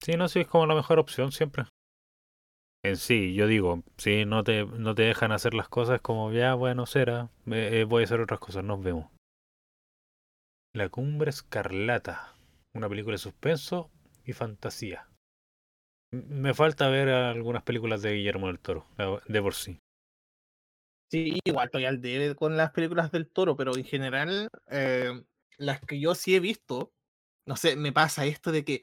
[0.00, 1.64] Sí, no, sí, es como la mejor opción siempre.
[2.84, 6.54] En sí, yo digo, si no te, no te dejan hacer las cosas como ya,
[6.54, 9.10] bueno, será, eh, eh, voy a hacer otras cosas, nos vemos.
[10.74, 12.34] La Cumbre Escarlata,
[12.74, 13.90] una película de suspenso
[14.24, 15.08] y fantasía.
[16.12, 18.86] Me falta ver algunas películas de Guillermo del Toro,
[19.26, 19.80] de por sí.
[21.10, 25.10] Sí, igual estoy al debe con las películas del toro, pero en general, eh,
[25.56, 26.92] las que yo sí he visto,
[27.46, 28.82] no sé, me pasa esto de que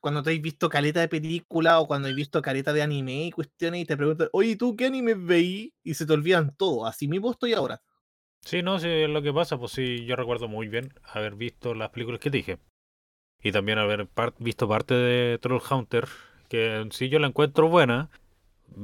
[0.00, 3.32] cuando te has visto caleta de película o cuando has visto caleta de anime y
[3.32, 5.74] cuestiones y te preguntan, oye, ¿tú qué anime veí?
[5.84, 6.86] Y se te olvidan todo.
[6.86, 7.82] Así mismo estoy ahora.
[8.44, 11.74] Sí, no, sí, es lo que pasa, pues sí, yo recuerdo muy bien haber visto
[11.74, 12.58] las películas que te dije.
[13.42, 16.08] Y también haber visto parte de Troll Hunter,
[16.48, 18.10] que en sí yo la encuentro buena.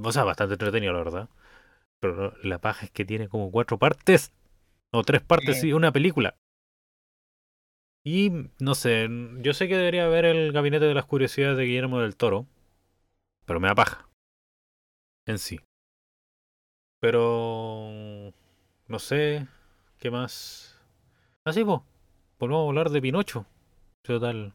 [0.05, 1.29] O sea, bastante entretenida, la verdad.
[2.01, 4.33] Pero la paja es que tiene como cuatro partes.
[4.93, 6.37] O tres partes, sí, una película.
[8.07, 8.31] Y
[8.61, 9.09] no sé,
[9.41, 12.47] yo sé que debería haber el gabinete de las curiosidades de Guillermo del Toro,
[13.47, 14.09] pero me da paja.
[15.27, 15.59] En sí.
[17.01, 17.91] Pero
[18.87, 19.49] no sé
[19.99, 20.79] qué más.
[21.45, 21.81] Así, pues.
[22.39, 23.47] Volvemos a hablar de Pinocho.
[24.03, 24.53] Total.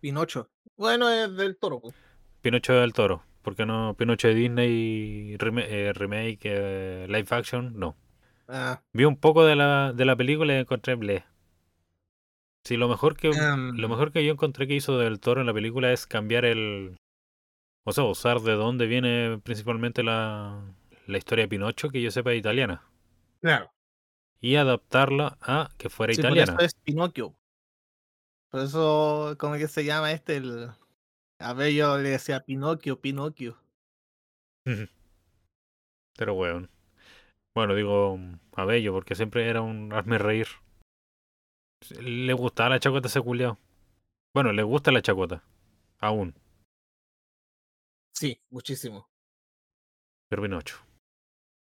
[0.00, 0.50] Pinocho.
[0.76, 1.94] Bueno, es del toro, pues.
[2.40, 3.24] Pinocho del Toro.
[3.42, 7.78] ¿Por qué no Pinocho de Disney rem eh, remake eh, live action?
[7.78, 7.96] No.
[8.48, 11.24] Ah, Vi un poco de la, de la película y encontré bleh.
[12.64, 15.46] Sí, lo mejor que em, lo mejor que yo encontré que hizo del Toro en
[15.46, 16.96] la película es cambiar el
[17.84, 20.62] o sea, usar de dónde viene principalmente la,
[21.06, 22.82] la historia de Pinocho, que yo sepa es italiana,
[23.40, 23.70] claro.
[24.40, 26.54] y adaptarla a que fuera Sí, por italiana.
[26.58, 27.34] eso es Pinocchio.
[28.50, 30.36] Por eso, ¿cómo es que se llama este?
[30.36, 30.70] El...
[31.40, 33.56] A ver, yo le decía Pinocchio, Pinocchio.
[36.16, 36.70] Pero weón.
[37.54, 38.18] Bueno, digo
[38.54, 40.46] a Bello, porque siempre era un hazme reír.
[42.00, 43.58] Le gustaba la chacota ese culiao.
[44.34, 45.42] Bueno, le gusta la chacota.
[45.98, 46.34] Aún.
[48.14, 49.08] Sí, muchísimo.
[50.28, 50.76] Pero Pinocho.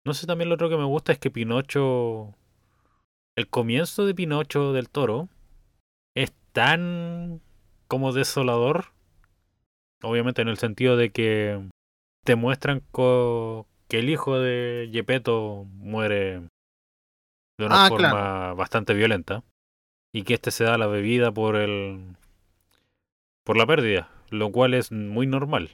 [0.05, 2.35] No sé, también lo otro que me gusta es que Pinocho.
[3.37, 5.29] El comienzo de Pinocho del toro
[6.15, 7.41] es tan
[7.89, 8.92] como desolador.
[10.03, 11.69] Obviamente en el sentido de que
[12.25, 16.41] te muestran que el hijo de Gepetto muere
[17.59, 18.57] de una Ah, forma claro.
[18.57, 19.45] bastante violenta.
[20.13, 22.17] Y que este se da la bebida por el.
[23.45, 24.11] por la pérdida.
[24.31, 25.71] Lo cual es muy normal.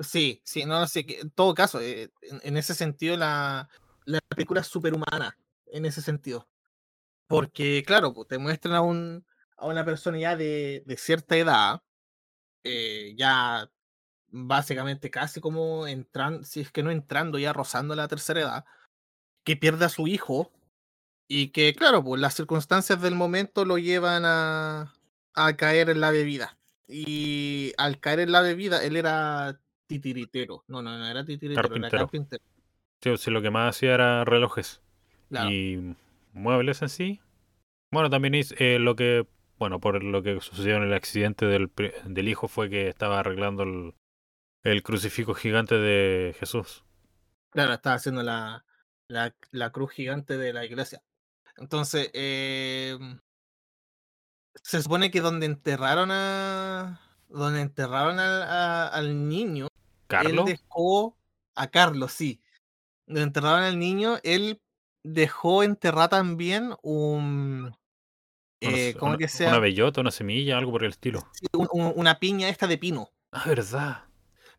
[0.00, 3.68] Sí, sí, no, sé, que en todo caso, eh, en, en ese sentido la,
[4.04, 6.48] la película es superhumana, en ese sentido.
[7.28, 9.24] Porque, claro, pues, te muestran a, un,
[9.56, 11.82] a una persona ya de, de cierta edad,
[12.64, 13.70] eh, ya
[14.28, 18.64] básicamente casi como entrando, si es que no entrando, ya rozando la tercera edad,
[19.44, 20.50] que pierde a su hijo
[21.28, 24.94] y que, claro, pues las circunstancias del momento lo llevan a,
[25.34, 26.58] a caer en la bebida.
[26.88, 30.64] Y al caer en la bebida, él era titiritero.
[30.68, 31.98] No, no, no era titiritero, era Carpintero.
[32.02, 32.44] carpintero.
[33.02, 34.80] Sí, sí, lo que más hacía era relojes.
[35.28, 35.50] Claro.
[35.50, 35.96] y
[36.34, 37.20] muebles en sí.
[37.90, 39.26] Bueno, también es eh, lo que,
[39.62, 41.70] bueno, por lo que sucedió en el accidente del,
[42.04, 43.94] del hijo fue que estaba arreglando el,
[44.64, 46.84] el crucifijo gigante de Jesús.
[47.50, 48.64] Claro, estaba haciendo la,
[49.06, 51.00] la, la cruz gigante de la iglesia.
[51.56, 52.98] Entonces, eh,
[54.64, 57.00] se supone que donde enterraron a.
[57.28, 59.70] Donde enterraron al, a- al niño, él
[60.08, 61.16] Carlos, dejó.
[61.54, 62.40] A Carlos, sí.
[63.06, 64.60] Donde enterraron al niño, él
[65.04, 67.76] dejó enterrar también un.
[68.62, 69.58] Una, Eh, ¿Cómo una- que una sea?
[69.58, 71.28] bellota, una semilla, algo por el estilo.
[71.32, 73.10] Sí, un- un- una piña esta de pino.
[73.32, 74.04] Ah, verdad.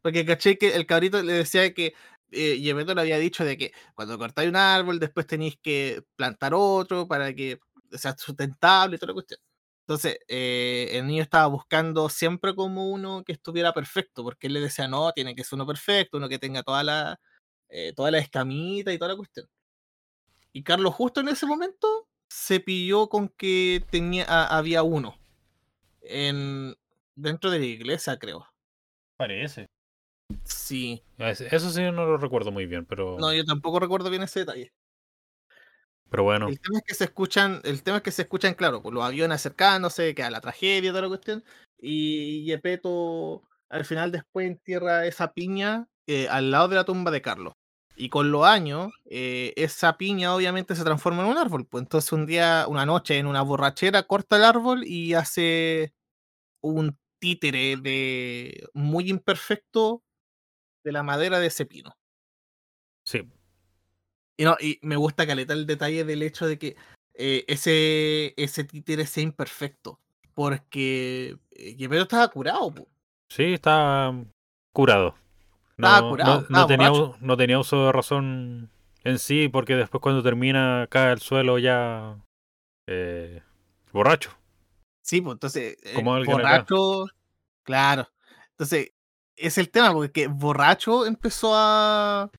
[0.02, 1.94] Porque caché que el cabrito le decía que
[2.32, 7.08] eh, le había dicho de que cuando cortáis un árbol, después tenéis que plantar otro
[7.08, 7.60] para que
[7.92, 9.40] sea sustentable y toda la cuestión.
[9.86, 14.62] Entonces, eh, el niño estaba buscando siempre como uno que estuviera perfecto, porque él le
[14.62, 17.20] decía, no, tiene que ser uno perfecto, uno que tenga toda la,
[17.70, 19.48] eh, toda la escamita y toda la cuestión.
[20.52, 25.16] Y Carlos justo en ese momento se pilló con que tenía, a- había uno
[26.02, 26.76] en,
[27.16, 28.48] dentro de la iglesia, creo.
[29.18, 29.68] Parece.
[30.44, 34.40] Sí, Eso sí no lo recuerdo muy bien, pero, no, yo tampoco recuerdo bien ese
[34.40, 34.74] detalle.
[36.10, 36.48] pero bueno.
[36.48, 39.04] El tema es que se escuchan, el tema es que se escuchan, claro, por los
[39.04, 41.44] aviones acercándose, que a la tragedia, toda la cuestión,
[41.78, 47.22] y Yepeto al final después entierra esa piña eh, al lado de la tumba de
[47.22, 47.54] Carlos.
[47.96, 51.66] Y con los años, eh, esa piña obviamente se transforma en un árbol.
[51.68, 55.94] Pues entonces un día, una noche, en una borrachera, corta el árbol y hace
[56.62, 60.04] un títere de muy imperfecto
[60.84, 61.96] de la madera de ese pino.
[63.06, 63.22] Sí,
[64.38, 66.76] Y, no, y me gusta caleta el detalle del hecho de que
[67.14, 70.00] eh, ese, ese títere sea imperfecto.
[70.34, 72.88] Porque eh, Yepeto estaba curado, po.
[73.30, 74.12] sí, está
[74.74, 75.16] curado.
[75.78, 78.70] No, curado, no, tenía, no tenía uso de razón
[79.04, 82.18] en sí, porque después cuando termina cae al suelo ya
[82.88, 83.42] eh,
[83.92, 84.32] borracho.
[85.04, 87.06] Sí, pues entonces, eh, Como borracho,
[87.64, 88.08] claro.
[88.52, 88.92] Entonces,
[89.36, 92.30] es el tema, porque borracho empezó a,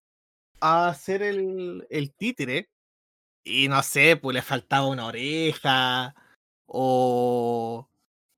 [0.60, 2.70] a hacer el, el títere.
[3.46, 6.14] Y no sé, pues le faltaba una oreja,
[6.66, 7.86] o,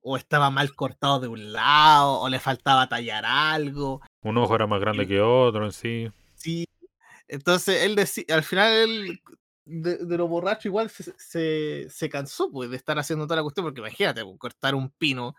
[0.09, 4.01] o estaba mal cortado de un lado, o le faltaba tallar algo.
[4.23, 6.09] Un ojo era más grande Y- que otro en sí.
[6.37, 6.65] Sí,
[7.27, 9.21] entonces él decía, al final él
[9.65, 13.43] de, de lo borracho igual se, se, se cansó pues de estar haciendo toda la
[13.43, 15.35] cuestión, porque imagínate, pues, cortar un pino,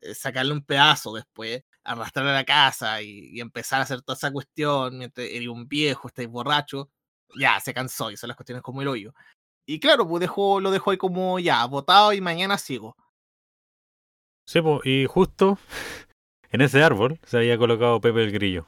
[0.00, 4.16] eh, sacarle un pedazo después, arrastrarlo a la casa y, y empezar a hacer toda
[4.16, 6.88] esa cuestión mientras eres un viejo, estáis borracho,
[7.36, 9.12] ya se cansó, y son las cuestiones como el hoyo.
[9.66, 12.96] Y claro, pues dejó, lo dejó ahí como ya, botado y mañana sigo.
[14.46, 15.58] Sí, po, y justo
[16.50, 18.66] en ese árbol se había colocado Pepe el Grillo.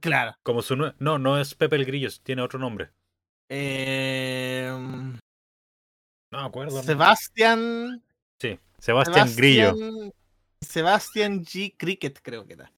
[0.00, 0.34] Claro.
[0.42, 2.90] Como su No, no es Pepe el Grillo, tiene otro nombre.
[3.50, 5.12] Em,
[6.30, 6.82] No me acuerdo.
[6.82, 8.02] Sebastián.
[8.40, 9.74] Sí, Sebastián Grillo.
[9.74, 10.12] Sebastián-
[10.60, 11.74] Sebastián G.
[11.78, 12.72] Cricket, creo que era.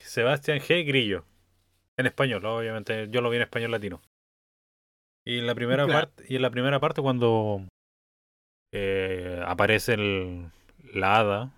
[0.00, 0.86] Sebastián G.
[0.86, 1.24] Grillo.
[1.98, 3.08] En español, obviamente.
[3.10, 4.00] Yo lo vi en español latino.
[5.26, 6.00] Y en la primera Claro.
[6.08, 7.66] parte, y en la primera parte cuando
[8.72, 10.50] eh, aparece el-
[10.94, 11.52] la hada,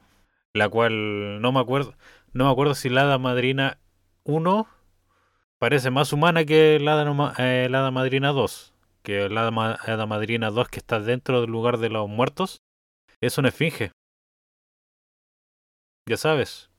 [0.53, 1.95] la cual no me acuerdo,
[2.33, 3.79] no me acuerdo si la hada madrina
[4.25, 4.67] 1
[5.59, 8.75] parece más humana que la hada, eh, la hada madrina 2.
[9.03, 12.59] Que la hada, hada madrina 2 que está dentro del lugar de los muertos
[13.21, 13.93] es una esfinge.
[16.09, 16.71] Ya sabes.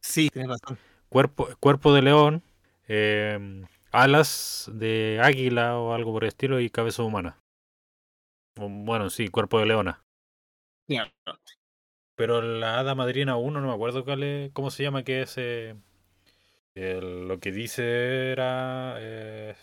[0.00, 0.78] Sí, tienes razón.
[1.08, 2.42] cuerpo, cuerpo de león,
[2.88, 7.38] eh, alas de águila o algo por el estilo y cabeza humana.
[8.56, 10.02] Bueno, sí, cuerpo de leona.
[12.16, 15.34] Pero la hada madrina 1, no me acuerdo cuál es, cómo se llama, que es...
[15.38, 15.76] eh,
[16.74, 19.56] el- lo que dice era eh,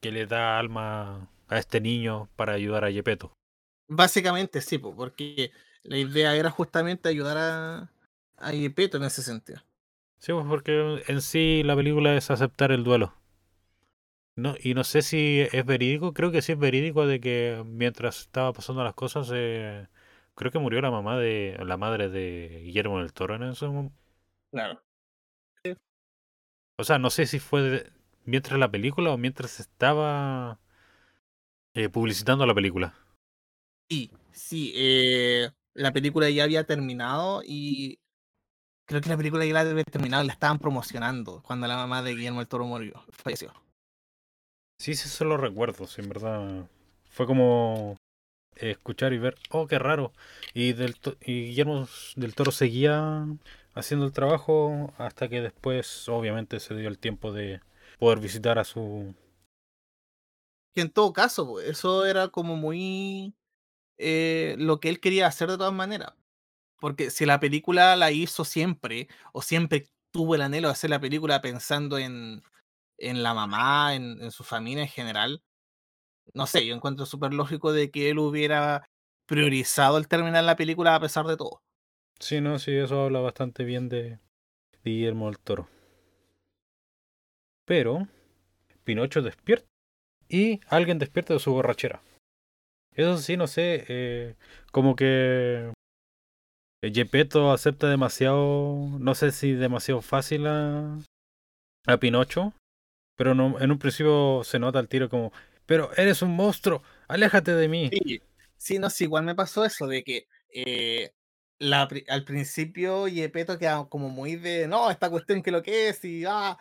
[0.00, 3.32] que le da alma a este niño para ayudar a Yepeto.
[3.88, 7.92] Básicamente sí, po, porque la idea era justamente ayudar a,
[8.36, 9.60] a Yepeto en ese sentido.
[10.18, 13.14] Sí, pues porque en sí la película es aceptar el duelo.
[14.36, 18.20] No, y no sé si es verídico, creo que sí es verídico de que mientras
[18.20, 19.88] estaba pasando las cosas, eh,
[20.36, 23.96] creo que murió la mamá de la madre de Guillermo del Toro en ese momento.
[24.52, 24.80] Claro.
[26.78, 27.92] O sea, no sé si fue de-
[28.24, 30.58] mientras la película o mientras estaba
[31.74, 32.94] eh, publicitando la película.
[33.90, 37.98] Sí, sí, eh, la película ya había terminado y
[38.86, 42.02] creo que la película ya la había terminado y la estaban promocionando cuando la mamá
[42.02, 43.52] de Guillermo el Toro murió, falleció.
[44.78, 46.68] Sí, sí, eso lo recuerdo, sí, en verdad.
[47.08, 47.96] Fue como
[48.56, 50.12] escuchar y ver, oh, qué raro.
[50.54, 53.26] Y, del y Guillermo del Toro seguía
[53.74, 57.60] haciendo el trabajo hasta que después, obviamente, se dio el tiempo de
[57.98, 59.14] poder visitar a su...
[60.74, 63.34] Que en todo caso, eso era como muy
[63.98, 66.12] eh, lo que él quería hacer de todas maneras.
[66.78, 71.00] Porque si la película la hizo siempre, o siempre tuvo el anhelo de hacer la
[71.00, 72.42] película pensando en,
[72.98, 75.42] en la mamá, en su familia en general,
[76.34, 78.86] no sé, yo encuentro súper lógico de que él hubiera
[79.26, 81.60] priorizado el terminar la película a pesar de todo.
[82.18, 84.18] Sí, no, sí, eso habla bastante bien de,
[84.84, 85.68] Guillermo del Toro.
[87.66, 88.06] Pero
[88.84, 89.66] Pinocho despierta
[90.28, 92.02] y alguien despierta de su borrachera.
[92.94, 94.36] Eso sí, no sé, eh,
[94.72, 95.72] como que
[96.82, 100.98] eh, Gepetto acepta demasiado, no sé si demasiado fácil a,
[101.86, 102.54] a Pinocho,
[103.16, 105.32] pero no, en un principio se nota el tiro como,
[105.66, 107.90] pero eres un monstruo, aléjate de mí.
[107.92, 108.22] Sí,
[108.56, 111.12] sí, no, sí, igual me pasó eso de que eh,
[111.58, 116.04] la, al principio Yepeto queda como muy de, no, esta cuestión que lo que es,
[116.04, 116.58] y ah,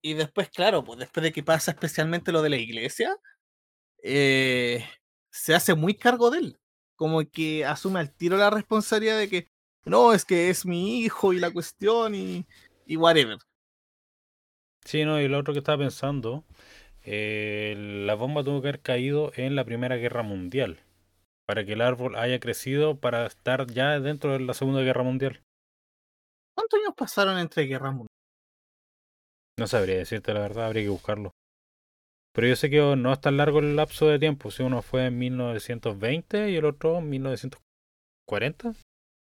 [0.00, 3.16] y después, claro, pues después de que pasa especialmente lo de la iglesia,
[4.02, 4.84] eh,
[5.30, 6.60] se hace muy cargo de él,
[6.94, 9.48] como que asume al tiro la responsabilidad de que,
[9.84, 12.46] no, es que es mi hijo y la cuestión y,
[12.86, 13.38] y whatever.
[14.84, 16.44] Sí, no, y lo otro que estaba pensando,
[17.10, 20.78] eh, la bomba tuvo que haber caído en la Primera Guerra Mundial,
[21.46, 25.42] para que el árbol haya crecido para estar ya dentro de la Segunda Guerra Mundial.
[26.54, 28.08] ¿Cuántos años pasaron entre guerras mundiales?
[29.58, 31.30] No sabría decirte la verdad, habría que buscarlo.
[32.34, 35.06] Pero yo sé que no es tan largo el lapso de tiempo, si uno fue
[35.06, 38.74] en 1920 y el otro en 1940.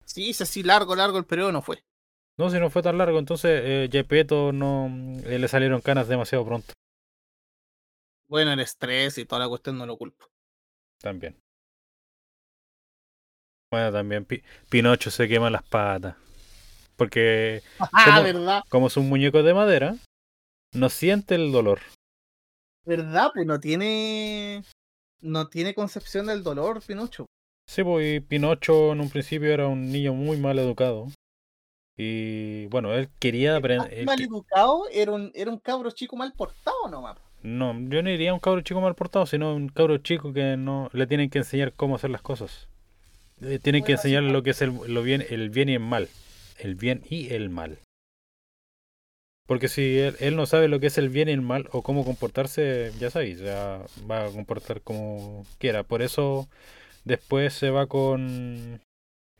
[0.06, 1.82] Sí, sí, sí, largo, largo el periodo no fue.
[2.38, 4.86] No, si no fue tan largo, entonces eh, Gepetto no
[5.24, 6.72] eh, le salieron canas demasiado pronto
[8.28, 10.26] Bueno, el estrés y toda la cuestión no lo culpo.
[11.00, 11.36] también.
[13.70, 16.16] Bueno, también Pi- Pinocho se quema las patas.
[16.96, 17.62] Porque
[17.92, 18.22] Ah, ¿Cómo?
[18.22, 18.62] ¿verdad?
[18.68, 19.96] como es un muñeco de madera,
[20.74, 21.80] no siente el dolor.
[22.84, 23.30] ¿Verdad?
[23.34, 24.64] Pues no tiene.
[25.20, 27.26] No tiene concepción del dolor, Pinocho.
[27.68, 31.08] Sí, pues Pinocho en un principio era un niño muy mal educado.
[31.96, 34.04] Y bueno, él quería aprender.
[34.06, 37.18] Mal educado, era un, era un cabro chico mal portado nomás.
[37.42, 40.90] No, yo no diría un cabro chico mal portado, sino un cabro chico que no
[40.92, 42.68] le tienen que enseñar cómo hacer las cosas.
[43.40, 44.28] Eh, tienen que claro.
[44.28, 46.08] lo que es el, lo bien, el bien y el mal.
[46.58, 47.78] El bien y el mal.
[49.46, 51.82] Porque si él, él no sabe lo que es el bien y el mal o
[51.82, 53.80] cómo comportarse, ya sabéis, ya
[54.10, 55.84] va a comportar como quiera.
[55.84, 56.48] Por eso
[57.04, 58.80] después se va con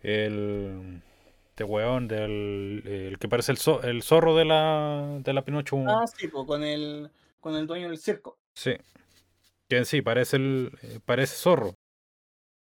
[0.02, 1.02] el
[1.50, 5.76] este weón del el que parece el, zo- el zorro de la de la Pinocho.
[5.88, 7.10] Ah, sí, pues con el,
[7.40, 8.38] con el dueño del circo.
[8.54, 8.72] Sí.
[9.68, 11.74] Que en sí parece el eh, parece zorro.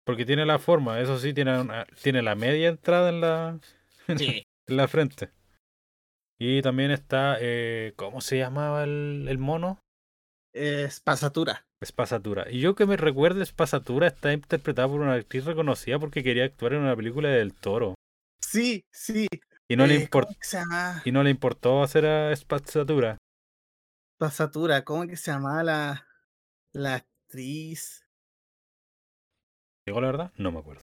[0.05, 3.59] Porque tiene la forma, eso sí, tiene, una- tiene la media entrada en la,
[4.18, 4.43] Sí.
[4.68, 5.30] en la frente.
[6.39, 9.80] Y también está, eh, ¿cómo se llamaba el, el mono?
[10.53, 11.66] Es pasatura.
[11.82, 12.45] Espasatura.
[12.49, 16.74] Y yo que me recuerde, Espasatura está interpretada por una actriz reconocida porque quería actuar
[16.74, 17.95] en una película del toro.
[18.41, 19.28] Sí, sí.
[19.70, 23.18] Y no, le, eh, import- y no le importó hacer a Espasatura.
[24.24, 24.86] Pasatura.
[24.86, 26.07] ¿Cómo que se llamaba la,
[26.71, 28.07] la actriz?
[29.86, 30.32] ¿Digo la verdad?
[30.38, 30.82] No me acuerdo.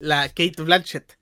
[0.00, 1.16] La Kate Blanchett.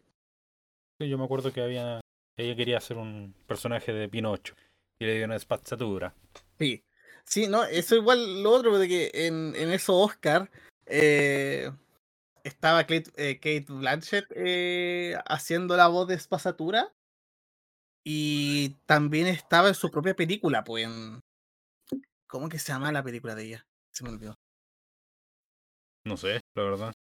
[0.99, 2.01] Sí, Yo me acuerdo que había.
[2.39, 4.55] Ella quería hacer un personaje de Pinocho.
[4.99, 6.15] Y le dio una espasatura.
[6.59, 6.83] Sí.
[7.27, 10.51] Sí, no, eso igual lo otro, de que en, en eso Oscar
[10.87, 11.71] eh,
[12.45, 16.95] estaba Kate, eh, Kate Blanchett eh, haciendo la voz de Espasatura
[18.09, 21.21] y también estaba en su propia película, pues en...
[22.29, 23.67] ¿Cómo que se llama la película de ella?
[23.93, 24.35] Se me olvidó.
[26.05, 26.93] No sé, la verdad.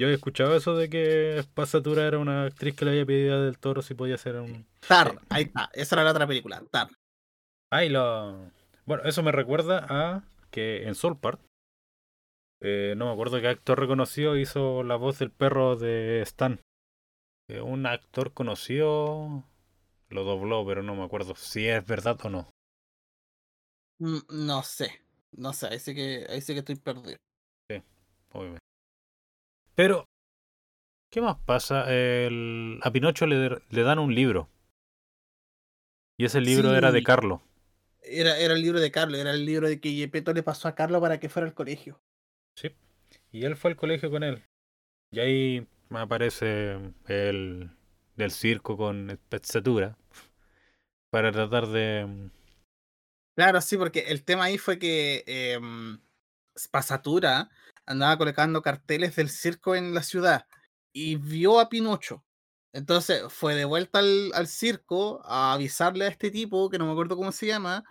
[0.00, 3.40] Yo he escuchado eso de que Espasatura era una actriz que le había pedido a
[3.40, 4.66] del toro si podía hacer un.
[4.86, 6.88] Tar, ahí está, esa era la otra película, Tar.
[7.70, 8.50] Ay, lo.
[8.84, 11.40] Bueno, eso me recuerda a que en Soul Park.
[12.62, 16.60] eh, no me acuerdo qué actor reconocido hizo la voz del perro de Stan.
[17.48, 19.44] Eh, un actor conocido
[20.10, 22.50] lo dobló, pero no me acuerdo si es verdad o no.
[24.00, 24.90] Mm, No sé,
[25.32, 27.16] no sé, ahí sí que, ahí sí que estoy perdido.
[28.32, 28.58] obviamente.
[29.74, 30.04] Pero,
[31.10, 31.84] ¿qué más pasa?
[31.92, 34.48] El- a Pinocho le, le dan un libro.
[36.18, 37.04] Y ese libro era de Sí.
[37.04, 37.42] Carlo.
[38.02, 40.74] Era, era el libro de Carlos, era el libro de que Yepeto le pasó a
[40.74, 42.00] Carlos para que fuera al colegio.
[42.56, 42.70] Sí.
[43.30, 44.42] Y él fue al colegio con él.
[45.10, 47.70] Y ahí aparece el
[48.16, 49.96] del circo con espectatura.
[51.10, 52.30] Para tratar de.
[53.38, 55.60] Claro, sí, porque el tema ahí fue que
[56.58, 57.48] Spasatura
[57.86, 60.46] andaba colocando carteles del circo en la ciudad
[60.92, 62.24] y vio a Pinocho.
[62.72, 67.16] Entonces fue de vuelta al, circo a avisarle a este tipo, que no me acuerdo
[67.16, 67.84] cómo se llama,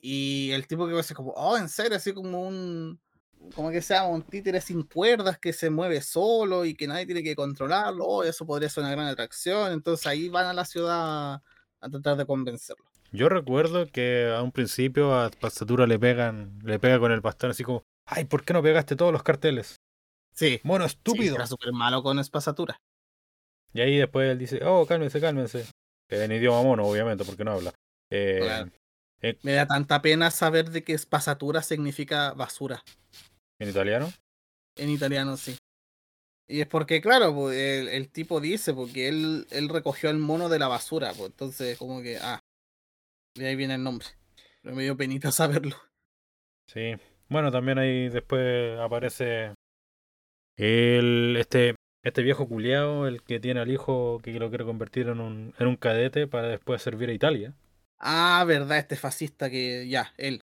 [0.00, 3.00] y el tipo que así como, oh, en serio, así como un,
[3.54, 7.06] como que se llama, un títere sin cuerdas que se mueve solo y que nadie
[7.06, 9.72] tiene que controlarlo, oh, eso podría ser una gran atracción.
[9.72, 11.42] Entonces ahí van a la ciudad
[11.80, 12.93] a tratar de convencerlo.
[13.14, 17.50] Yo recuerdo que a un principio a Pastatura le pegan, le pega con el bastón
[17.52, 19.76] así como, ay, ¿por qué no pegaste todos los carteles?
[20.34, 21.36] Sí, Mono sí, estúpido.
[21.36, 22.76] era súper malo con Espasatura.
[23.72, 25.64] y ahí después él dice, oh, cálmense, cálmense.
[26.10, 27.72] En idioma mono, obviamente, porque no habla.
[28.10, 28.70] Eh, Claro.
[29.22, 32.82] eh, Me da tanta pena saber de que espasatura significa basura.
[33.60, 34.12] en italiano.
[34.76, 35.56] En italiano, sí.
[36.48, 40.58] Y es porque, claro, el, el tipo dice, porque él, él recogió el mono de
[40.58, 42.40] la basura, pues entonces como que, ah,
[43.34, 44.06] de ahí viene el nombre.
[44.62, 45.76] Pero me dio penita saberlo.
[46.66, 46.94] Sí.
[47.28, 49.54] Bueno, también ahí después aparece
[50.56, 55.20] el este este viejo culiao, el que tiene al hijo que lo quiere convertir en
[55.20, 57.54] un, en un cadete para después servir a Italia.
[57.98, 60.40] Ah, verdad, este fascista que, ya, él,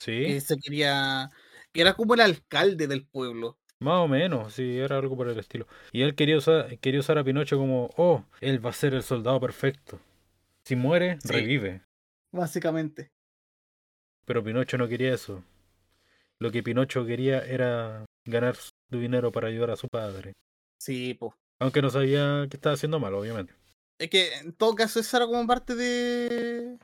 [0.00, 1.30] Sí, que se quería,
[1.72, 3.58] que era como el alcalde del pueblo.
[3.78, 5.66] más o menos, sí, era algo por el estilo.
[5.92, 9.02] Y él quería usar, quería usar a Pinocho como, oh, él va a ser el
[9.02, 10.00] soldado perfecto.
[10.64, 11.32] Si muere, Sí.
[11.32, 11.85] revive.
[12.36, 13.10] Básicamente.
[14.26, 15.42] Pero Pinocho no quería eso.
[16.38, 20.32] Lo que Pinocho quería era ganar su dinero para ayudar a su padre.
[20.78, 21.32] Sí, pues.
[21.58, 23.54] Aunque no sabía que estaba haciendo mal, obviamente.
[23.98, 26.76] Es que en todo caso, esa era como parte de.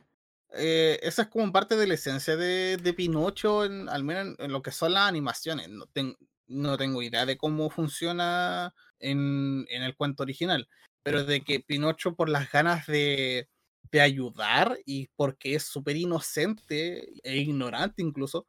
[0.54, 4.46] eh, esa es como parte de la esencia de, de Pinocho, en, al menos en,
[4.46, 5.68] en lo que son las animaciones.
[5.68, 10.68] No, ten- no tengo idea de cómo funciona en, en el cuento original,
[11.02, 13.48] pero de que Pinocho, por las ganas de,
[13.90, 18.46] de ayudar y porque es súper inocente e ignorante incluso,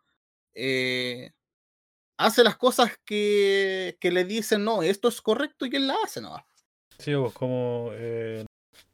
[0.56, 1.32] eh,
[2.18, 6.22] hace las cosas que, que le dicen, no, esto es correcto y él la hace,
[6.22, 6.36] ¿no?
[6.98, 8.46] Sí, pues como eh,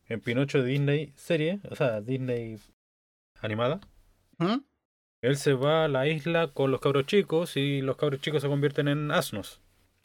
[0.10, 2.60] en Pinocho Disney serie, o sea, Disney
[3.42, 3.82] animada,
[4.40, 4.60] ¿Mm?
[5.22, 8.50] él se va a la isla con los cabros chicos y los cabros chicos se
[8.50, 9.62] convierten en asnos.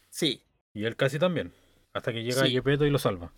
[0.09, 0.43] Sí,
[0.75, 1.53] Y él casi también,
[1.91, 2.51] hasta que llega Sí.
[2.51, 3.33] Gepetto y lo salva.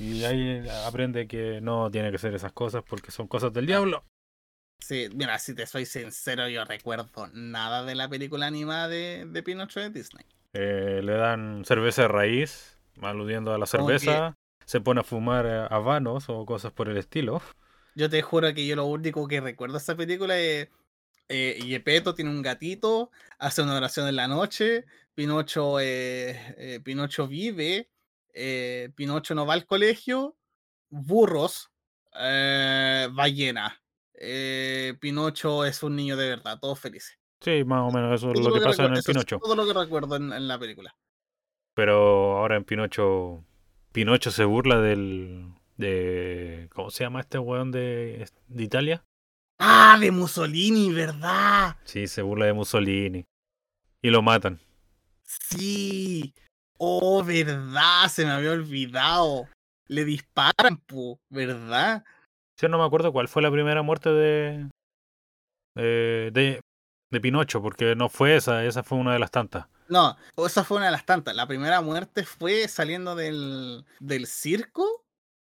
[0.00, 4.04] Y ahí aprende que no tiene que hacer esas cosas porque son cosas del diablo.
[4.80, 9.42] Sí, mira, si te soy sincero, yo recuerdo nada de la película animada de, de
[9.42, 10.24] Pinocho de Disney.
[10.54, 14.36] Eh, le dan cerveza de raíz, aludiendo a la cerveza.
[14.64, 17.42] Se pone a fumar eh, habanos o cosas por el estilo.
[17.94, 20.68] Yo te juro que yo lo único que recuerdo de esa película es
[21.30, 24.84] eh, Yepeto tiene un gatito, hace una oración en la noche,
[25.14, 27.88] Pinocho, eh, eh, Pinocho vive,
[28.34, 30.36] eh, Pinocho no va al colegio,
[30.88, 31.70] burros,
[32.18, 33.80] eh, ballena,
[34.14, 37.18] eh, Pinocho es un niño de verdad, todos felices.
[37.40, 39.38] Sí, más o menos eso es Todo lo que que pasa en el Pinocho.
[39.38, 40.94] todo lo que recuerdo en, en la película.
[41.74, 43.44] Pero ahora en Pinocho.
[43.92, 45.54] Pinocho se burla del.
[45.76, 46.68] de.
[46.74, 49.04] ¿Cómo se llama este weón de, de Italia?
[49.58, 51.76] Ah, de Mussolini, ¿verdad?
[51.84, 53.24] Sí, se burla de Mussolini.
[54.02, 54.60] Y lo matan.
[55.24, 56.34] Sí.
[56.82, 59.46] Oh, verdad, se me había olvidado.
[59.86, 62.04] Le disparan, po, ¿verdad?
[62.58, 64.68] Yo no me acuerdo cuál fue la primera muerte de.
[65.76, 66.60] eh, de,
[67.10, 69.66] de Pinocho, porque no fue esa, esa fue una de las tantas.
[69.88, 71.34] No, esa fue una de las tantas.
[71.34, 75.04] La primera muerte fue saliendo del, del circo,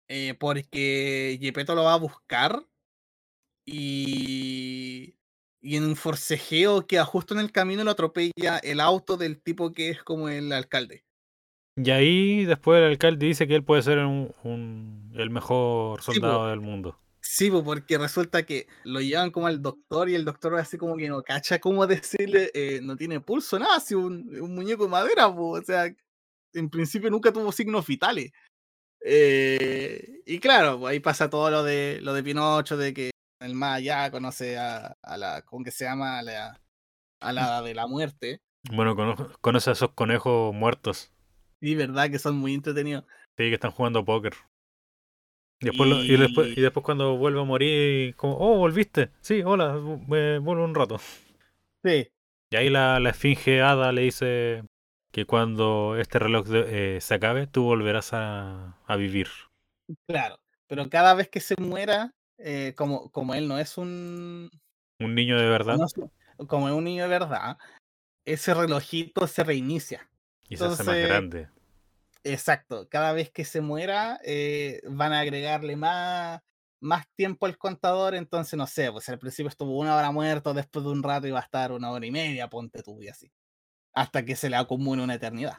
[0.09, 2.65] eh, porque Gepetto lo va a buscar
[3.65, 5.15] y,
[5.61, 9.73] y en un forcejeo que justo en el camino lo atropella el auto del tipo
[9.73, 11.05] que es como el alcalde.
[11.77, 16.49] Y ahí después el alcalde dice que él puede ser un, un- el mejor soldado
[16.49, 16.99] del mundo.
[17.21, 20.97] Sí, po, porque resulta que lo llevan como al doctor y el doctor así como
[20.97, 24.91] que no cacha cómo decirle, eh, no tiene pulso, nada, así un, un muñeco de
[24.91, 25.87] madera, po, o sea,
[26.55, 28.33] en principio nunca tuvo signos vitales.
[29.05, 33.11] Eh, y claro, pues ahí pasa todo lo de lo de Pinocho, de que
[33.41, 36.19] el más allá conoce a, a la, ¿cómo que se llama?
[36.19, 36.61] A la,
[37.21, 38.41] a la de la muerte.
[38.73, 41.11] Bueno, cono- conoce a esos conejos muertos.
[41.63, 43.05] Y verdad que son muy entretenidos.
[43.39, 44.35] Sí, que están jugando póker.
[45.61, 46.17] Y después, lo- y...
[46.17, 49.11] después, y Y- después cuando vuelve a morir, como, oh, volviste.
[49.21, 49.75] Sí, hola,
[50.09, 50.99] me vuelvo un rato.
[51.85, 52.09] Sí,
[52.51, 54.65] Y ahí la, la esfinge hada le dice
[55.13, 59.29] que cuando este reloj de- eh, se acabe, tú volverás a, a vivir.
[60.07, 60.39] claro.
[60.67, 64.51] Pero cada vez que se muera, eh, como, como él no es un,
[65.01, 65.77] Un niño de verdad.
[65.79, 65.95] no es-
[66.49, 67.59] como es un niño de verdad,
[68.25, 70.09] ese relojito se reinicia.
[70.49, 71.49] Y se hace más grande.
[72.25, 76.41] Exacto, cada vez que se muera eh, van a agregarle más,
[76.81, 80.85] más tiempo al contador, entonces no sé, pues al principio estuvo una hora muerto, después
[80.85, 83.33] de un rato iba a estar una hora y media, ponte tú y así,
[83.93, 85.59] hasta que se le acumule una eternidad.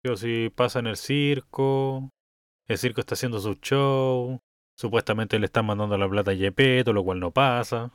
[0.00, 2.12] Pero si pasa en el circo,
[2.66, 4.40] el circo está haciendo su show,
[4.76, 7.90] supuestamente le están mandando la plata a Gepetto, lo cual no pasa.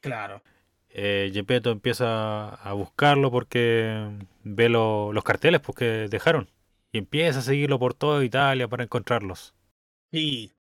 [0.00, 0.42] Claro.
[0.88, 4.08] Eh, Gepetto empieza a buscarlo porque
[4.54, 6.50] ve lo- los carteles pues, que dejaron
[6.92, 9.54] y empieza a seguirlo por toda Italia para encontrarlos.
[10.12, 10.52] Sí,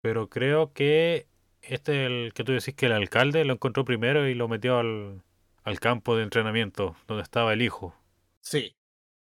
[0.00, 1.26] Pero creo que
[1.62, 4.78] este es el que tú decís que el alcalde lo encontró primero y lo metió
[4.78, 5.22] al,
[5.64, 7.94] al campo de entrenamiento donde estaba el hijo.
[8.40, 8.74] sí,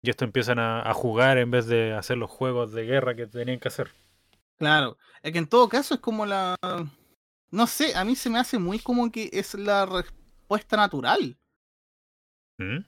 [0.02, 3.28] Y esto empiezan a, a jugar en vez de hacer los juegos de guerra que
[3.28, 3.92] tenían que hacer.
[4.56, 4.98] claro.
[5.22, 6.56] Es que en todo caso es como la...
[7.50, 11.38] No sé, a mí se me hace muy como que es la respuesta natural.
[12.58, 12.84] ¿Mm?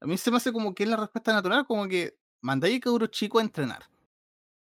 [0.00, 2.80] A mí se me hace como que es la respuesta natural, como que mandáis a
[2.80, 3.82] cabros chicos a entrenar.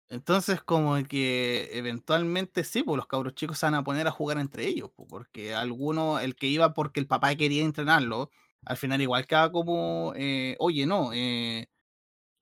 [0.09, 4.39] Entonces, como que eventualmente sí, pues los cabros chicos se van a poner a jugar
[4.39, 8.31] entre ellos, pues, porque alguno, el que iba porque el papá quería entrenarlo,
[8.65, 11.69] al final igual queda como, eh, oye, no, eh,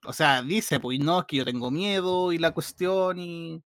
[0.05, 3.63] o sea, dice, pues no, es que yo tengo miedo y la cuestión, y,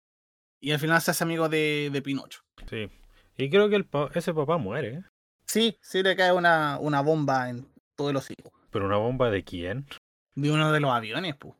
[0.60, 2.42] y al final se hace amigo de, de Pinocho.
[2.68, 2.88] Sí.
[3.36, 4.94] Y creo que el ese papá muere.
[4.94, 5.02] ¿eh?
[5.46, 8.52] Sí, sí le cae una, una bomba en todo el hocico.
[8.70, 9.86] ¿Pero una bomba de quién?
[10.36, 11.54] de uno de los aviones, pues.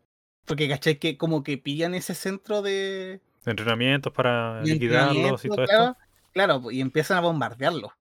[0.45, 5.49] Porque caché que como que pillan ese centro de, De entrenamientos para de liquidarlos y
[5.49, 5.97] todo claro, esto.
[6.33, 7.93] claro, y empiezan a bombardearlo.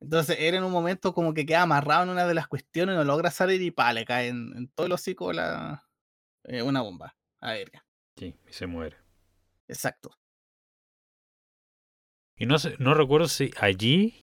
[0.00, 3.04] Entonces él en un momento como que queda amarrado en una de las cuestiones, no
[3.04, 5.86] logra salir y pa, le cae en, en todo el hocico la,
[6.44, 7.84] eh, una bomba aérea.
[8.18, 8.96] Sí, y se muere.
[9.68, 10.10] Exacto.
[12.36, 14.23] Y no sé, no recuerdo si allí,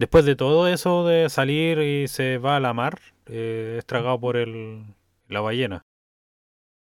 [0.00, 4.20] después de todo eso de salir y se va a la mar, eh, es tragado
[4.20, 4.84] por el,
[5.28, 5.84] la ballena.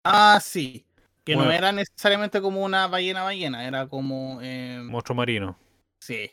[0.04, 0.86] Ah, sí.
[1.24, 4.40] Que no era necesariamente como una ballena ballena, era como...
[4.42, 5.58] eh, Monstruo marino.
[6.00, 6.32] sí,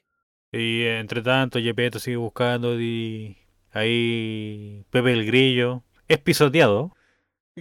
[0.53, 3.37] Y entre tanto, Gepetto sigue buscando y
[3.73, 6.93] ahí Pepe el Grillo es pisoteado.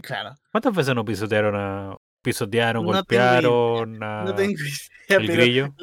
[0.02, 0.36] claro.
[0.52, 1.98] ¿Cuántas veces no pisotearon a...
[2.22, 5.76] pisotearon, No tengo idea, golpearon a No tengo idea, el pero grillo?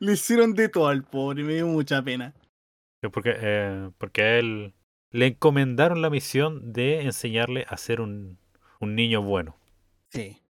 [0.00, 2.34] le hicieron de todo al pobre, me dio mucha pena.
[3.10, 4.74] Porque, eh, porque a él
[5.10, 8.38] le encomendaron la misión de enseñarle a ser un,
[8.80, 9.56] un niño bueno.
[10.10, 10.42] Sí.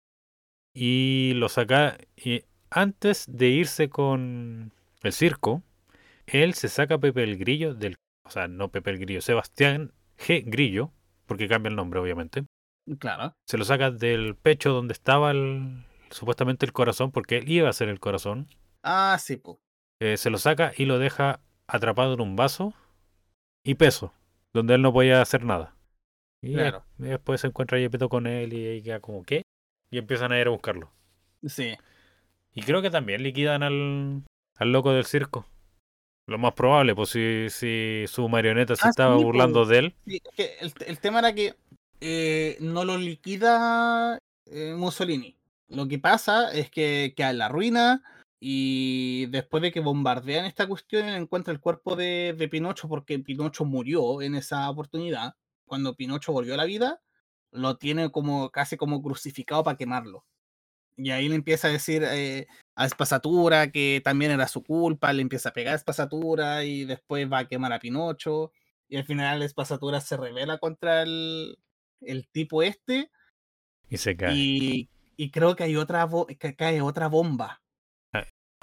[0.75, 1.99] Y lo saca.
[2.17, 5.63] Y antes de irse con el circo,
[6.27, 7.97] él se saca a Pepe el Grillo del.
[8.27, 10.43] O sea, no Pepe el Grillo, Sebastián G.
[10.47, 10.93] Grillo,
[11.27, 12.45] porque cambia el nombre, obviamente.
[12.99, 13.35] Claro.
[13.47, 17.73] Se lo saca del pecho donde estaba el, supuestamente el corazón, porque él iba a
[17.73, 18.49] ser el corazón.
[18.83, 19.59] Ah, sí, pues.
[20.01, 22.75] Eh, se lo saca y lo deja atrapado en un vaso
[23.65, 24.13] y peso,
[24.53, 25.75] donde él no podía hacer nada.
[26.43, 26.85] Y Claro.
[26.99, 29.43] después se encuentra Yepeto con él y queda como, ¿qué?
[29.91, 30.91] Y empiezan a ir a buscarlo.
[31.47, 31.75] Sí.
[32.53, 34.23] Y creo que también liquidan al,
[34.57, 35.47] al loco del circo.
[36.27, 39.69] Lo más probable, pues si, si su marioneta se Ah, estaba sí, burlando pues.
[39.69, 39.95] de él.
[40.07, 41.55] Sí, que el, el tema era que
[42.01, 45.37] eh, no lo liquida eh, Mussolini.
[45.69, 48.03] Lo que pasa es que queda en la ruina
[48.47, 53.65] y después de que bombardean esta cuestión, encuentra el cuerpo de, de Pinocho porque Pinocho
[53.65, 55.35] murió en esa oportunidad.
[55.65, 57.01] Cuando Pinocho volvió a la vida,
[57.53, 60.27] lo tiene como casi como crucificado para quemarlo.
[60.95, 65.23] Y ahí le empieza a decir eh, a Espasatura que también era su culpa, le
[65.23, 68.53] empieza a pegar a Espasatura y después va a quemar a Pinocho.
[68.91, 71.57] Y al final Espasatura se revela contra el,
[72.03, 73.11] el tipo este
[73.89, 74.35] Y se cae.
[74.35, 77.63] y, y creo que hay otra bo- que cae otra bomba.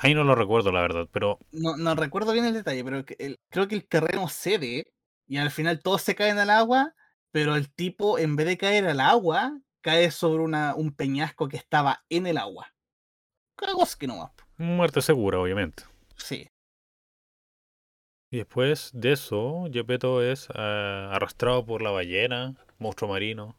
[0.03, 3.39] Ahí no lo recuerdo, la verdad, pero No, no recuerdo bien el detalle, pero el-
[3.49, 4.91] creo que el terreno cede
[5.27, 6.93] y al final todos se caen al agua,
[7.31, 11.57] pero el tipo en vez de caer al agua, cae sobre una, un peñasco que
[11.57, 12.73] estaba en el agua.
[13.55, 15.83] Cagos que no muerte segura, obviamente.
[16.17, 16.47] Sí.
[18.31, 23.57] Y después de eso, Gepetto es ah, arrastrado por la ballena, monstruo marino,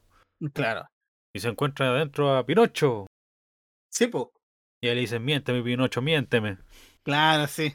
[0.53, 0.87] Claro.
[1.33, 3.05] y se encuentra adentro a Pinocho.
[3.91, 4.25] Sí, pues.
[4.83, 6.57] Y ahí le dicen, miénteme, Pinocho, miénteme.
[7.03, 7.73] Claro, sí.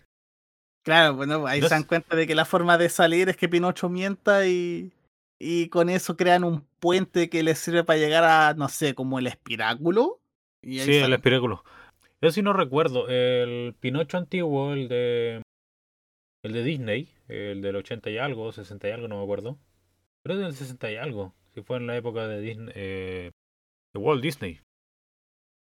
[0.84, 3.48] Claro, bueno, ahí No se dan cuenta de que la forma de salir es que
[3.48, 4.92] Pinocho mienta y,
[5.40, 9.18] y con eso crean un puente que les sirve para llegar a, no sé, como
[9.18, 10.20] el espiráculo.
[10.60, 11.64] Y ahí Sí, el espiráculo.
[12.20, 13.08] Yo sí no recuerdo.
[13.08, 15.40] El Pinocho antiguo, el de.
[16.44, 19.58] El de Disney, el del 80 y algo, 60 y algo, no me acuerdo.
[20.22, 21.34] Pero es del 60 y algo.
[21.54, 22.72] Si fue en la época de Disney.
[22.74, 23.30] eh,
[23.94, 24.60] de Walt Disney.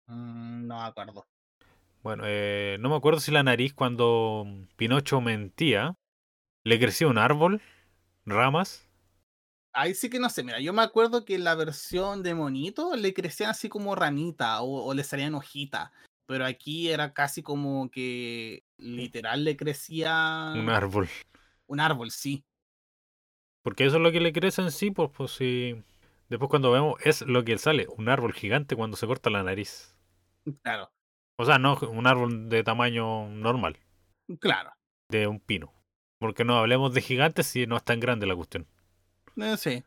[0.09, 1.25] Mm, no me acuerdo.
[2.01, 4.45] Bueno, eh, no me acuerdo si la nariz cuando
[4.75, 5.95] Pinocho mentía.
[6.65, 7.61] Le crecía un árbol,
[8.25, 8.85] ramas.
[9.71, 12.95] Ahí sí que no sé, mira, yo me acuerdo que en la versión de Monito
[12.95, 15.91] le crecían así como ramita o, o le salían hojitas,
[16.25, 21.07] pero aquí era casi como que literal le crecía Un árbol.
[21.67, 22.43] un árbol, sí.
[23.61, 25.83] Porque eso es lo que le crece en sí, pues, pues si.
[26.29, 29.95] Después cuando vemos, es lo que sale, un árbol gigante cuando se corta la nariz.
[30.63, 30.89] Claro,
[31.37, 33.77] O sea, no un árbol de tamaño normal,
[34.39, 34.71] claro.
[35.09, 35.73] de un pino.
[36.19, 38.67] Porque no hablemos de gigantes si no es tan grande la cuestión.
[39.37, 39.83] Eh, sí.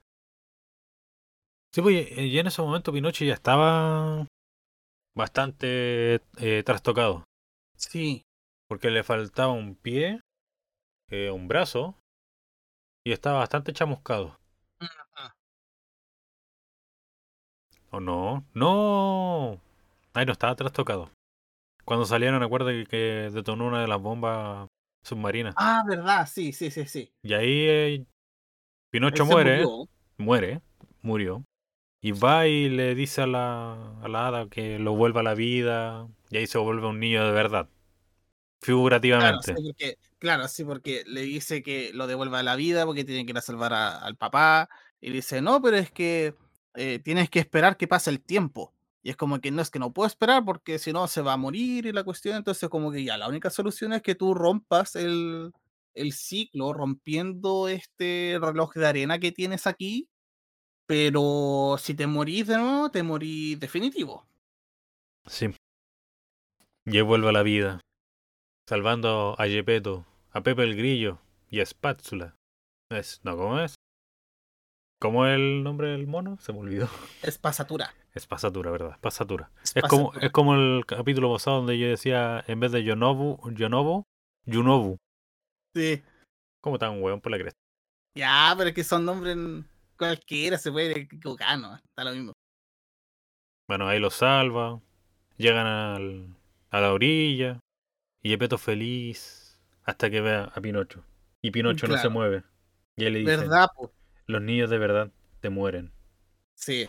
[1.74, 4.26] Sí, pues y en ese momento Pinocho ya estaba
[5.14, 7.24] bastante eh, trastocado.
[7.76, 8.22] Sí.
[8.68, 10.20] Porque le faltaba un pie,
[11.10, 11.96] eh, un brazo,
[13.04, 14.38] y estaba bastante chamuscado.
[17.90, 18.46] ¿O no?
[18.54, 19.60] ¡No!
[20.14, 21.10] Ahí no estaba trastocado.
[21.84, 24.68] Cuando salieron, acuerdo que, detonó una de las bombas
[25.02, 25.54] submarinas.
[25.56, 27.12] Ah, verdad, sí, sí, sí, sí.
[27.22, 28.06] Y ahí eh,
[28.90, 29.88] Pinocho muere, murió.
[30.18, 30.60] muere,
[31.02, 31.44] murió.
[32.00, 35.34] Y va y le dice a la, a la hada que lo vuelva a la
[35.34, 36.08] vida.
[36.30, 37.68] Y ahí se vuelve un niño de verdad.
[37.68, 37.72] Claro,
[38.60, 39.54] Figurativamente.
[39.54, 43.24] sí, porque, claro, sí, porque le dice que lo devuelva a la vida porque tiene
[43.24, 44.68] que ir a salvar a- al papá.
[45.00, 46.34] Y dice, no, pero es que
[46.74, 48.72] eh, tienes que esperar que pase el tiempo.
[49.02, 51.32] Y es como que no es que no puedo esperar porque si no se va
[51.32, 52.36] a morir y la cuestión.
[52.36, 55.52] Entonces, como que ya, la única solución es que tú rompas el,
[55.94, 60.08] el ciclo rompiendo este reloj de arena que tienes aquí.
[60.86, 64.26] Pero si te morís de nuevo, te morís definitivo.
[65.26, 65.54] Sí.
[66.84, 67.80] Y él vuelve a la vida.
[68.68, 72.36] Salvando a Gepetto, a Pepe el Grillo y a Spátula.
[72.90, 73.74] Es, no, ¿cómo es?
[75.02, 76.38] ¿Cómo es el nombre del mono?
[76.38, 76.88] Se me olvidó.
[77.24, 77.92] Es pasatura.
[78.14, 78.96] Es Pasatura, ¿verdad?
[79.00, 79.50] Pasatura.
[79.60, 83.40] Es Es como, es como el capítulo pasado donde yo decía, en vez de Yonobu,
[83.50, 84.04] Yonobu,
[84.46, 84.98] Yunobu.
[85.74, 86.00] Sí.
[86.60, 87.58] ¿Cómo está un hueón por la cresta?
[88.16, 89.36] Ya, pero es que son nombres
[89.96, 91.74] cualquiera, se puede equivocar, ¿no?
[91.74, 92.32] Está lo mismo.
[93.68, 94.80] Bueno, ahí lo salva.
[95.36, 96.36] Llegan al,
[96.70, 97.58] a la orilla.
[98.22, 99.60] Y Gepetto feliz.
[99.82, 101.02] Hasta que ve a Pinocho.
[101.40, 102.44] Y Pinocho no se mueve.
[102.94, 103.66] Y él le dice, ¿Verdad?
[103.74, 103.90] po?
[104.32, 105.10] Los niños de verdad
[105.40, 105.92] te mueren.
[106.54, 106.88] Sí.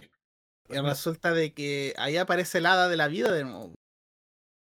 [0.70, 3.74] Y resulta de que ahí aparece el hada de la vida de nuevo.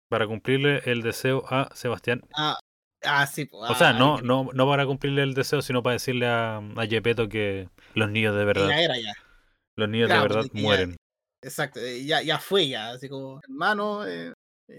[0.10, 2.22] Para cumplirle el deseo a Sebastián.
[2.36, 2.60] Ah,
[3.04, 3.46] ah sí.
[3.46, 6.58] po, O sea, ah, no, no, no para cumplirle el deseo, sino para decirle a,
[6.58, 9.14] a Gepetto que los niños de verdad, Ya era ya.
[9.76, 10.96] los niños Claro, de verdad ya- mueren.
[11.42, 11.80] Exacto.
[11.80, 12.90] eh, Ya, ya fue ya.
[12.92, 14.34] Así como, hermano, eh,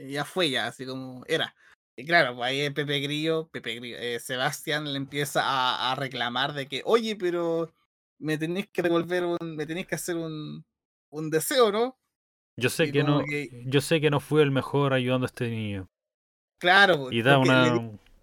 [0.08, 0.66] ya fue ya.
[0.66, 1.54] Así como era.
[1.96, 6.52] Y claro, pues ahí Pepe Grillo, Pepe Grillo, eh, Sebastián le empieza a, a reclamar
[6.52, 7.72] de que, oye, pero
[8.18, 10.64] me tenéis que devolver un, me tenéis que hacer un,
[11.10, 11.98] un deseo, ¿no?
[12.58, 15.28] Yo sé y que no, que- yo sé que no fui el mejor ayudando a
[15.28, 15.88] este niño.
[16.58, 17.74] Claro, Y da le una,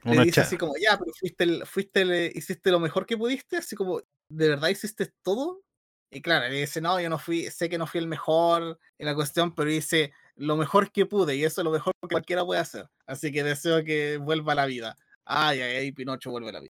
[0.06, 3.58] le dice así como, ya, pero fuiste, el- fuiste el- hiciste lo mejor que pudiste,
[3.58, 5.62] así como, ¿de verdad hiciste todo?
[6.10, 9.06] Y claro, le dice, no, yo no fui, sé que no fui el mejor en
[9.06, 12.44] la cuestión, pero hice lo mejor que pude, y eso es lo mejor que cualquiera
[12.46, 12.88] puede hacer.
[13.06, 14.96] Así que deseo que vuelva a la vida.
[15.26, 16.74] Ay, ay, ay, Pinocho vuelve a la vida.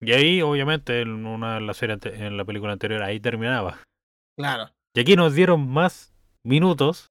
[0.00, 3.80] Y ahí, obviamente, en una la serie en la película anterior, ahí terminaba.
[4.36, 4.70] Claro.
[4.94, 7.08] Y aquí nos dieron más minutos,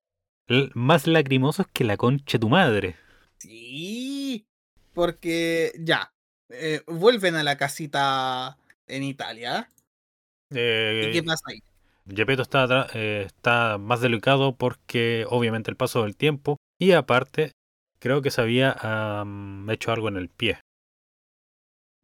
[0.73, 2.95] más lacrimosos que la concha de tu madre.
[3.39, 4.45] Sí,
[4.93, 6.11] porque ya,
[6.49, 8.57] eh, vuelven a la casita
[8.87, 9.69] en Italia.
[10.51, 11.59] ¿Y qué Eh, pasa ahí?
[12.07, 17.51] Gepetto está, eh, está más delicado porque obviamente el paso del tiempo y aparte
[17.99, 20.59] creo que se había am, hecho algo en el pie.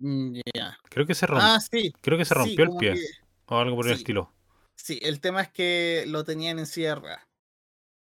[0.02, 0.78] Mm, Ya.
[0.89, 1.93] Creo que se rompió, Ah, sí.
[2.02, 3.08] creo que se sí, rompió el pie que-
[3.45, 4.34] o algo por el estilo.
[4.76, 7.28] sí, el tema es que lo tenían en sierra.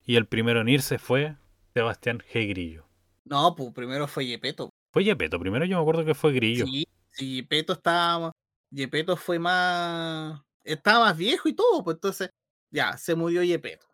[0.06, 1.36] Y el primero en irse fue
[1.74, 2.48] Sebastián G.
[2.50, 2.86] Grillo.
[3.26, 4.70] No, pues primero fue Yepeto.
[4.92, 6.66] Fue Gepetto, primero yo me acuerdo que fue Grillo.
[6.66, 8.32] Sí, sí, Yepeto estaba.
[8.72, 10.42] Yepeto fue más.
[10.64, 12.30] Estaba más viejo y todo, pues entonces,
[12.72, 13.86] ya, se murió Yepeto.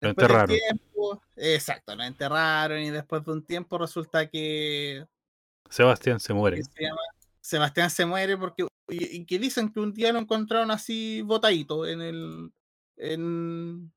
[0.00, 0.56] Lo enterraron.
[0.56, 5.06] tiempo, exacto, lo enterraron y después de un tiempo resulta que
[5.70, 6.62] Sebastián se muere.
[6.62, 7.00] se llama
[7.48, 11.86] Sebastián se muere porque y, y que dicen que un día lo encontraron así botadito
[11.86, 12.52] en el
[12.98, 13.90] en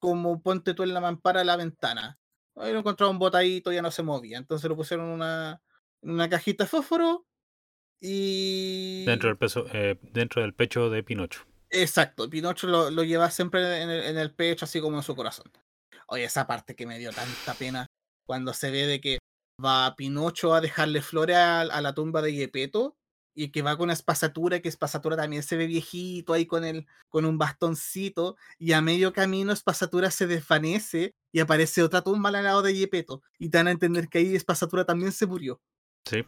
[0.00, 2.18] como ponte tú en la mampara de la ventana.
[2.56, 4.36] Ahí lo encontraron botadito, ya no se movía.
[4.36, 5.62] Entonces lo pusieron en una,
[6.00, 7.24] una cajita de fósforo
[8.00, 11.46] y Dentro del, peso, eh, dentro del pecho de Pinocho.
[11.70, 15.14] exacto, Pinocho lo, lo lleva siempre en el, en el pecho, así como en su
[15.14, 15.52] corazón.
[16.08, 17.86] Oye, esa parte que me dio tanta pena
[18.26, 19.18] cuando se ve de que
[19.64, 22.96] va Pinocho a dejarle flores a, a la tumba de Yepeto
[23.34, 27.24] y que va con Espasatura, que Espasatura también se ve viejito ahí con, el, con
[27.24, 32.62] un bastoncito y a medio camino Espasatura se desvanece y aparece otra tumba al lado
[32.62, 35.60] de Yepeto y te dan a entender que ahí Espasatura también se murió.
[36.04, 36.24] Sí.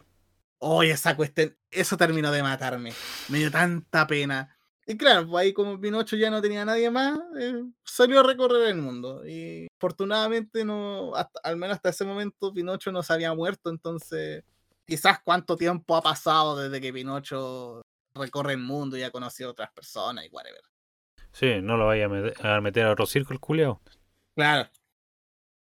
[0.57, 2.93] Oye, esa cuestión, eso terminó de matarme.
[3.27, 4.54] Me dio tanta pena.
[4.87, 8.23] Y claro, pues ahí como Pinocho ya no tenía a nadie más, eh, salió a
[8.23, 9.25] recorrer el mundo.
[9.27, 14.43] Y afortunadamente no, hasta- al menos hasta ese momento Pinocho no se había muerto, entonces
[14.85, 17.81] quizás cuánto tiempo ha pasado desde que Pinocho
[18.13, 20.61] recorre el mundo y ha conocido a otras personas y whatever.
[21.31, 23.81] Sí, no lo vaya a meter a, meter a otro circo el culiao.
[24.35, 24.69] Claro,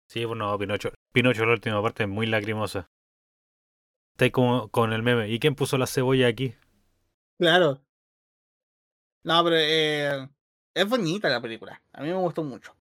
[0.08, 0.92] Sí, pues no, Pinocho.
[1.14, 2.88] Pinocho la última parte es muy lacrimosa.
[4.14, 5.30] Está ahí como con el meme.
[5.30, 6.54] ¿Y quién puso la cebolla aquí?
[7.38, 7.82] claro.
[9.24, 10.30] No, pero eh,
[10.74, 11.82] es bonita la película.
[11.94, 12.76] A mí me gustó mucho.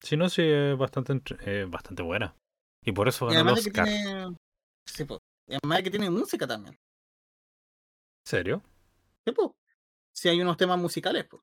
[0.00, 2.36] Si no, sí, es bastante, eh, bastante buena.
[2.84, 3.84] Y por eso ganó el de que Oscar.
[3.86, 4.36] tiene.
[4.86, 5.18] Sí, po.
[5.46, 6.74] Y además de que tiene música también.
[6.74, 8.62] ¿En serio?
[9.26, 9.56] Sí, po.
[10.14, 11.40] Sí hay unos temas musicales, po.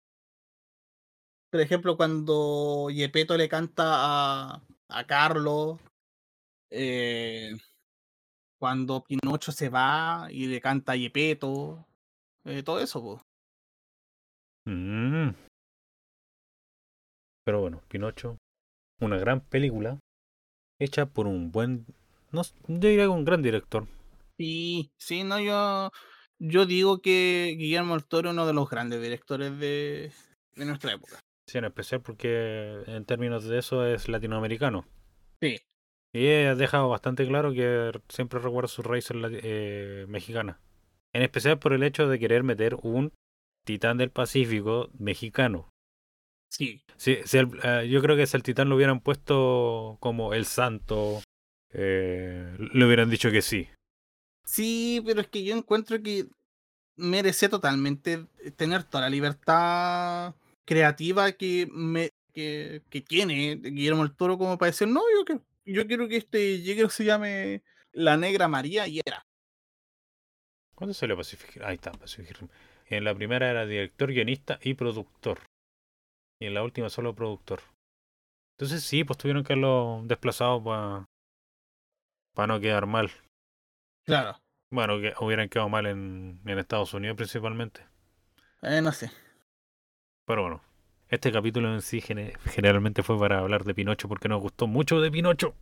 [1.52, 5.80] Por ejemplo, cuando Yepeto le canta a, a Carlos,
[6.70, 7.56] eh,
[8.60, 11.86] cuando Pinocho se va y le canta a Yepeto,
[12.46, 13.22] eh, todo eso, po.
[14.66, 15.30] Mm.
[17.46, 18.38] Pero bueno, Pinocho.
[19.00, 20.00] Una gran película.
[20.80, 21.86] Hecha por un buen.
[22.32, 23.88] No, yo diría que un gran director.
[24.38, 25.92] Sí, sí, no, yo,
[26.40, 30.12] yo digo que Guillermo del Toro es uno de los grandes directores de,
[30.56, 31.20] de nuestra época.
[31.48, 34.86] Sí, en especial porque en términos de eso es latinoamericano.
[35.42, 35.60] Sí,
[36.14, 40.58] Y ha dejado bastante claro que siempre recuerda sus raíces eh, mexicanas.
[41.14, 43.14] En especial por el hecho de querer meter un
[43.66, 45.70] titán del Pacífico mexicano.
[46.50, 50.34] sí, Si, si el- eh, yo creo que si el titán lo hubieran puesto como
[50.34, 51.22] el santo,
[51.74, 53.68] eh, le hubieran dicho que sí.
[54.46, 56.28] Sí, pero es que yo encuentro que
[56.96, 60.36] merece totalmente tener toda la libertad
[60.66, 65.42] creativa que, me, que, que tiene Guillermo el Toro como para decir, no, yo, que-
[65.72, 69.26] yo quiero que este Jäger se llame La Negra María y era.
[70.76, 71.64] ¿Cuándo salió Pacific Rim?
[71.66, 72.50] Ahí está, Pacific Rim.
[72.88, 75.40] En la primera era director, guionista y productor.
[76.40, 77.62] Y en la última solo productor.
[78.58, 83.12] Entonces sí, pues tuvieron que haberlo desplazado para no quedar mal.
[84.06, 84.38] Claro,
[84.72, 87.82] Bueno, que hubieran quedado mal en, en Estados Unidos principalmente.
[88.62, 89.10] eh, no sé.
[90.28, 90.62] Pero bueno,
[91.10, 95.00] este capítulo en sí gene- generalmente fue para hablar de Pinocho porque nos gustó mucho
[95.02, 95.56] de Pinocho.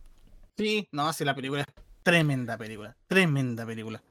[0.56, 1.66] Sí, no, sí, la película es
[2.02, 4.02] tremenda película, tremenda película.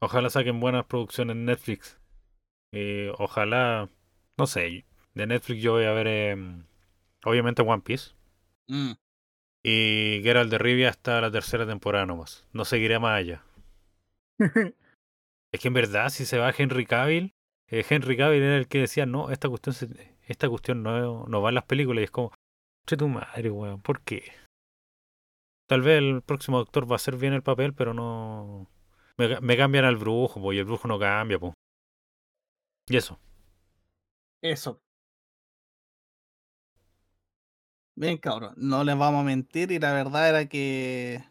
[0.00, 1.98] Ojalá saquen buenas producciones en Netflix.
[2.72, 3.88] Y ojalá,
[4.36, 4.84] no sé,
[5.14, 6.64] de Netflix yo voy a ver em,
[7.24, 8.12] obviamente One Piece.
[8.68, 8.92] Mm.
[9.64, 12.46] Y Geralt de Rivia hasta la tercera temporada nomás.
[12.52, 13.42] No seguiré más allá.
[15.50, 17.32] Es que en verdad, si se va Henry Cavill,
[17.68, 21.40] eh, Henry Cavill era el que decía, no, esta cuestión, se- esta cuestión no, no
[21.40, 22.02] va en las películas.
[22.02, 22.32] Y es como,
[22.86, 24.24] che tu madre, weón, ¿por qué?
[25.66, 28.68] Tal vez el próximo doctor va a hacer bien el papel, pero no...
[29.18, 31.38] Me, ca- me cambian al brujo, y el brujo no cambia.
[32.88, 33.18] Y eso.
[34.42, 34.80] Eso.
[37.94, 41.22] Bien, cabrón, no les vamos a mentir y la verdad era que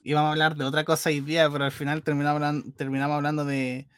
[0.00, 3.88] íbamos a hablar de otra cosa hoy día, pero al final terminamos terminamos hablando de,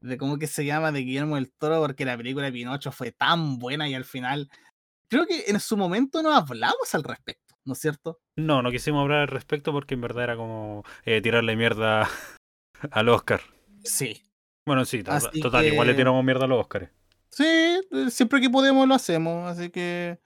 [0.00, 3.12] de cómo que se llama de Guillermo del Toro, porque la película de Pinocho fue
[3.12, 4.50] tan buena y al final,
[5.08, 8.20] creo que en su momento no hablamos al respecto, ¿no es cierto?
[8.36, 12.08] No, no quisimos hablar al respecto porque en verdad era como eh, tirarle mierda
[12.90, 13.40] al Oscar.
[13.84, 14.22] Sí.
[14.66, 16.88] Bueno, sí, to- Así total, igual le tiramos mierda a los Oscars.
[17.30, 20.18] Sí, eh, siempre que podemos lo hacemos, así que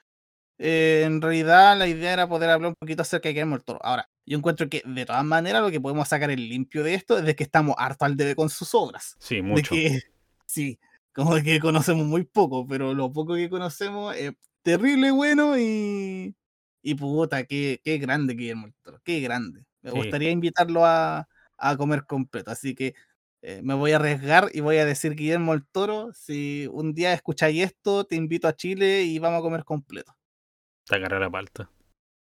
[0.59, 3.81] eh, en realidad la idea era poder hablar un poquito acerca de Guillermo del Toro.
[3.83, 7.19] Ahora, yo encuentro que de todas maneras lo que podemos sacar en limpio de esto
[7.19, 9.17] es de que estamos harto al debe con sus obras.
[9.19, 9.75] Sí, De mucho.
[9.75, 10.01] que,
[10.47, 10.79] sí,
[11.15, 14.33] como de que conocemos muy poco, pero lo poco que conocemos es
[14.63, 16.35] terrible bueno y,
[16.83, 19.65] y puta, qué, qué grande Guillermo del Toro, qué grande.
[19.83, 19.97] Me Sí.
[19.97, 21.29] gustaría invitarlo a,
[21.59, 22.95] a comer completo, así que
[23.43, 27.13] eh, me voy a arriesgar y voy a decir Guillermo el Toro, si un día
[27.15, 30.15] escucháis esto, te invito a Chile y vamos a comer completo.
[30.85, 31.71] Está cara la palta.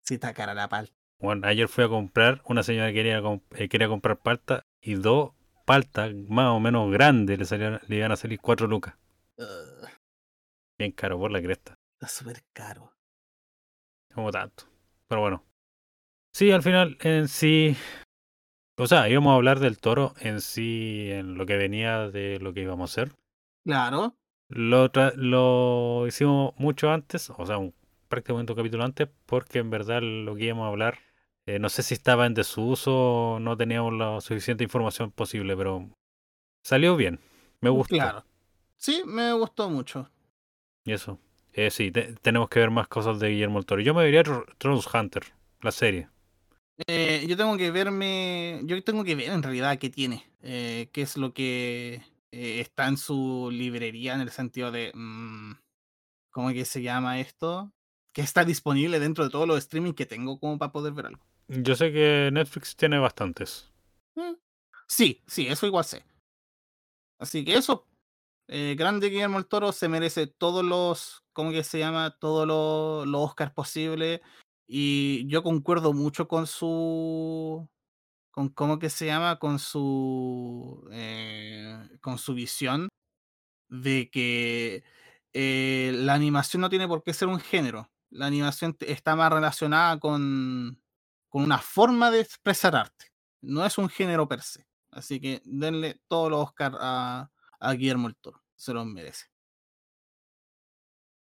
[0.05, 0.93] Si está cara la pal.
[1.19, 3.21] Bueno, ayer fui a comprar, una señora quería,
[3.57, 5.33] eh, quería comprar palta y dos
[5.67, 8.95] paltas más o menos grandes le, salían, le iban a salir cuatro lucas.
[10.79, 11.75] Bien caro por la cresta.
[11.95, 12.93] está súper caro.
[14.15, 14.65] Como tanto.
[15.09, 15.45] Pero bueno.
[16.33, 17.77] Sí, al final en sí.
[18.79, 22.55] O sea, íbamos a hablar del toro en sí, en lo que venía de lo
[22.55, 23.13] que íbamos a hacer.
[23.65, 24.17] Claro.
[24.49, 27.75] Lo, tra- lo hicimos mucho antes, o sea, un,
[28.09, 30.99] prácticamente un capítulo antes, porque en verdad lo que íbamos a hablar,
[31.47, 35.89] eh, no sé si estaba en desuso o no teníamos la suficiente información posible, pero
[36.65, 37.21] salió bien.
[37.61, 37.97] Me gustó.
[37.97, 38.25] Claro.
[38.77, 40.11] Sí, me gustó mucho.
[40.85, 41.19] Y eso.
[41.53, 43.83] Eh, sí, te- tenemos que ver más cosas de Guillermo del Toro.
[43.83, 45.25] Yo me vería Tro- Trolls Hunter,
[45.61, 46.09] la serie.
[46.87, 51.03] Eh, yo tengo que verme, yo tengo que ver en realidad qué tiene, eh, qué
[51.03, 55.53] es lo que eh, está en su librería en el sentido de, mm,
[56.31, 57.73] ¿cómo que se llama esto?
[58.15, 61.21] Que está disponible dentro de todos los streaming que tengo como para poder ver algo.
[61.49, 63.71] Yo sé que Netflix tiene bastantes.
[64.15, 64.35] Mm,
[64.87, 66.05] Sí, sí, eso igual sé.
[67.19, 67.87] Así que eso,
[68.49, 72.11] eh, grande Guillermo el Toro se merece todos los, ¿cómo que se llama?
[72.18, 74.20] Todos los, los Oscars posibles.
[74.66, 77.66] Y yo concuerdo mucho con su,
[78.30, 82.88] con cómo que se llama, con su, eh, con su visión
[83.70, 84.84] de que
[85.32, 87.91] eh, la animación no tiene por qué ser un género.
[88.11, 90.78] La animación está más relacionada con,
[91.30, 93.07] con una forma de expresar arte.
[93.41, 94.66] No es un género per se.
[94.91, 97.30] Así que denle todos los Oscar a,
[97.61, 98.43] a Guillermo el Toro.
[98.57, 99.30] Se los merece.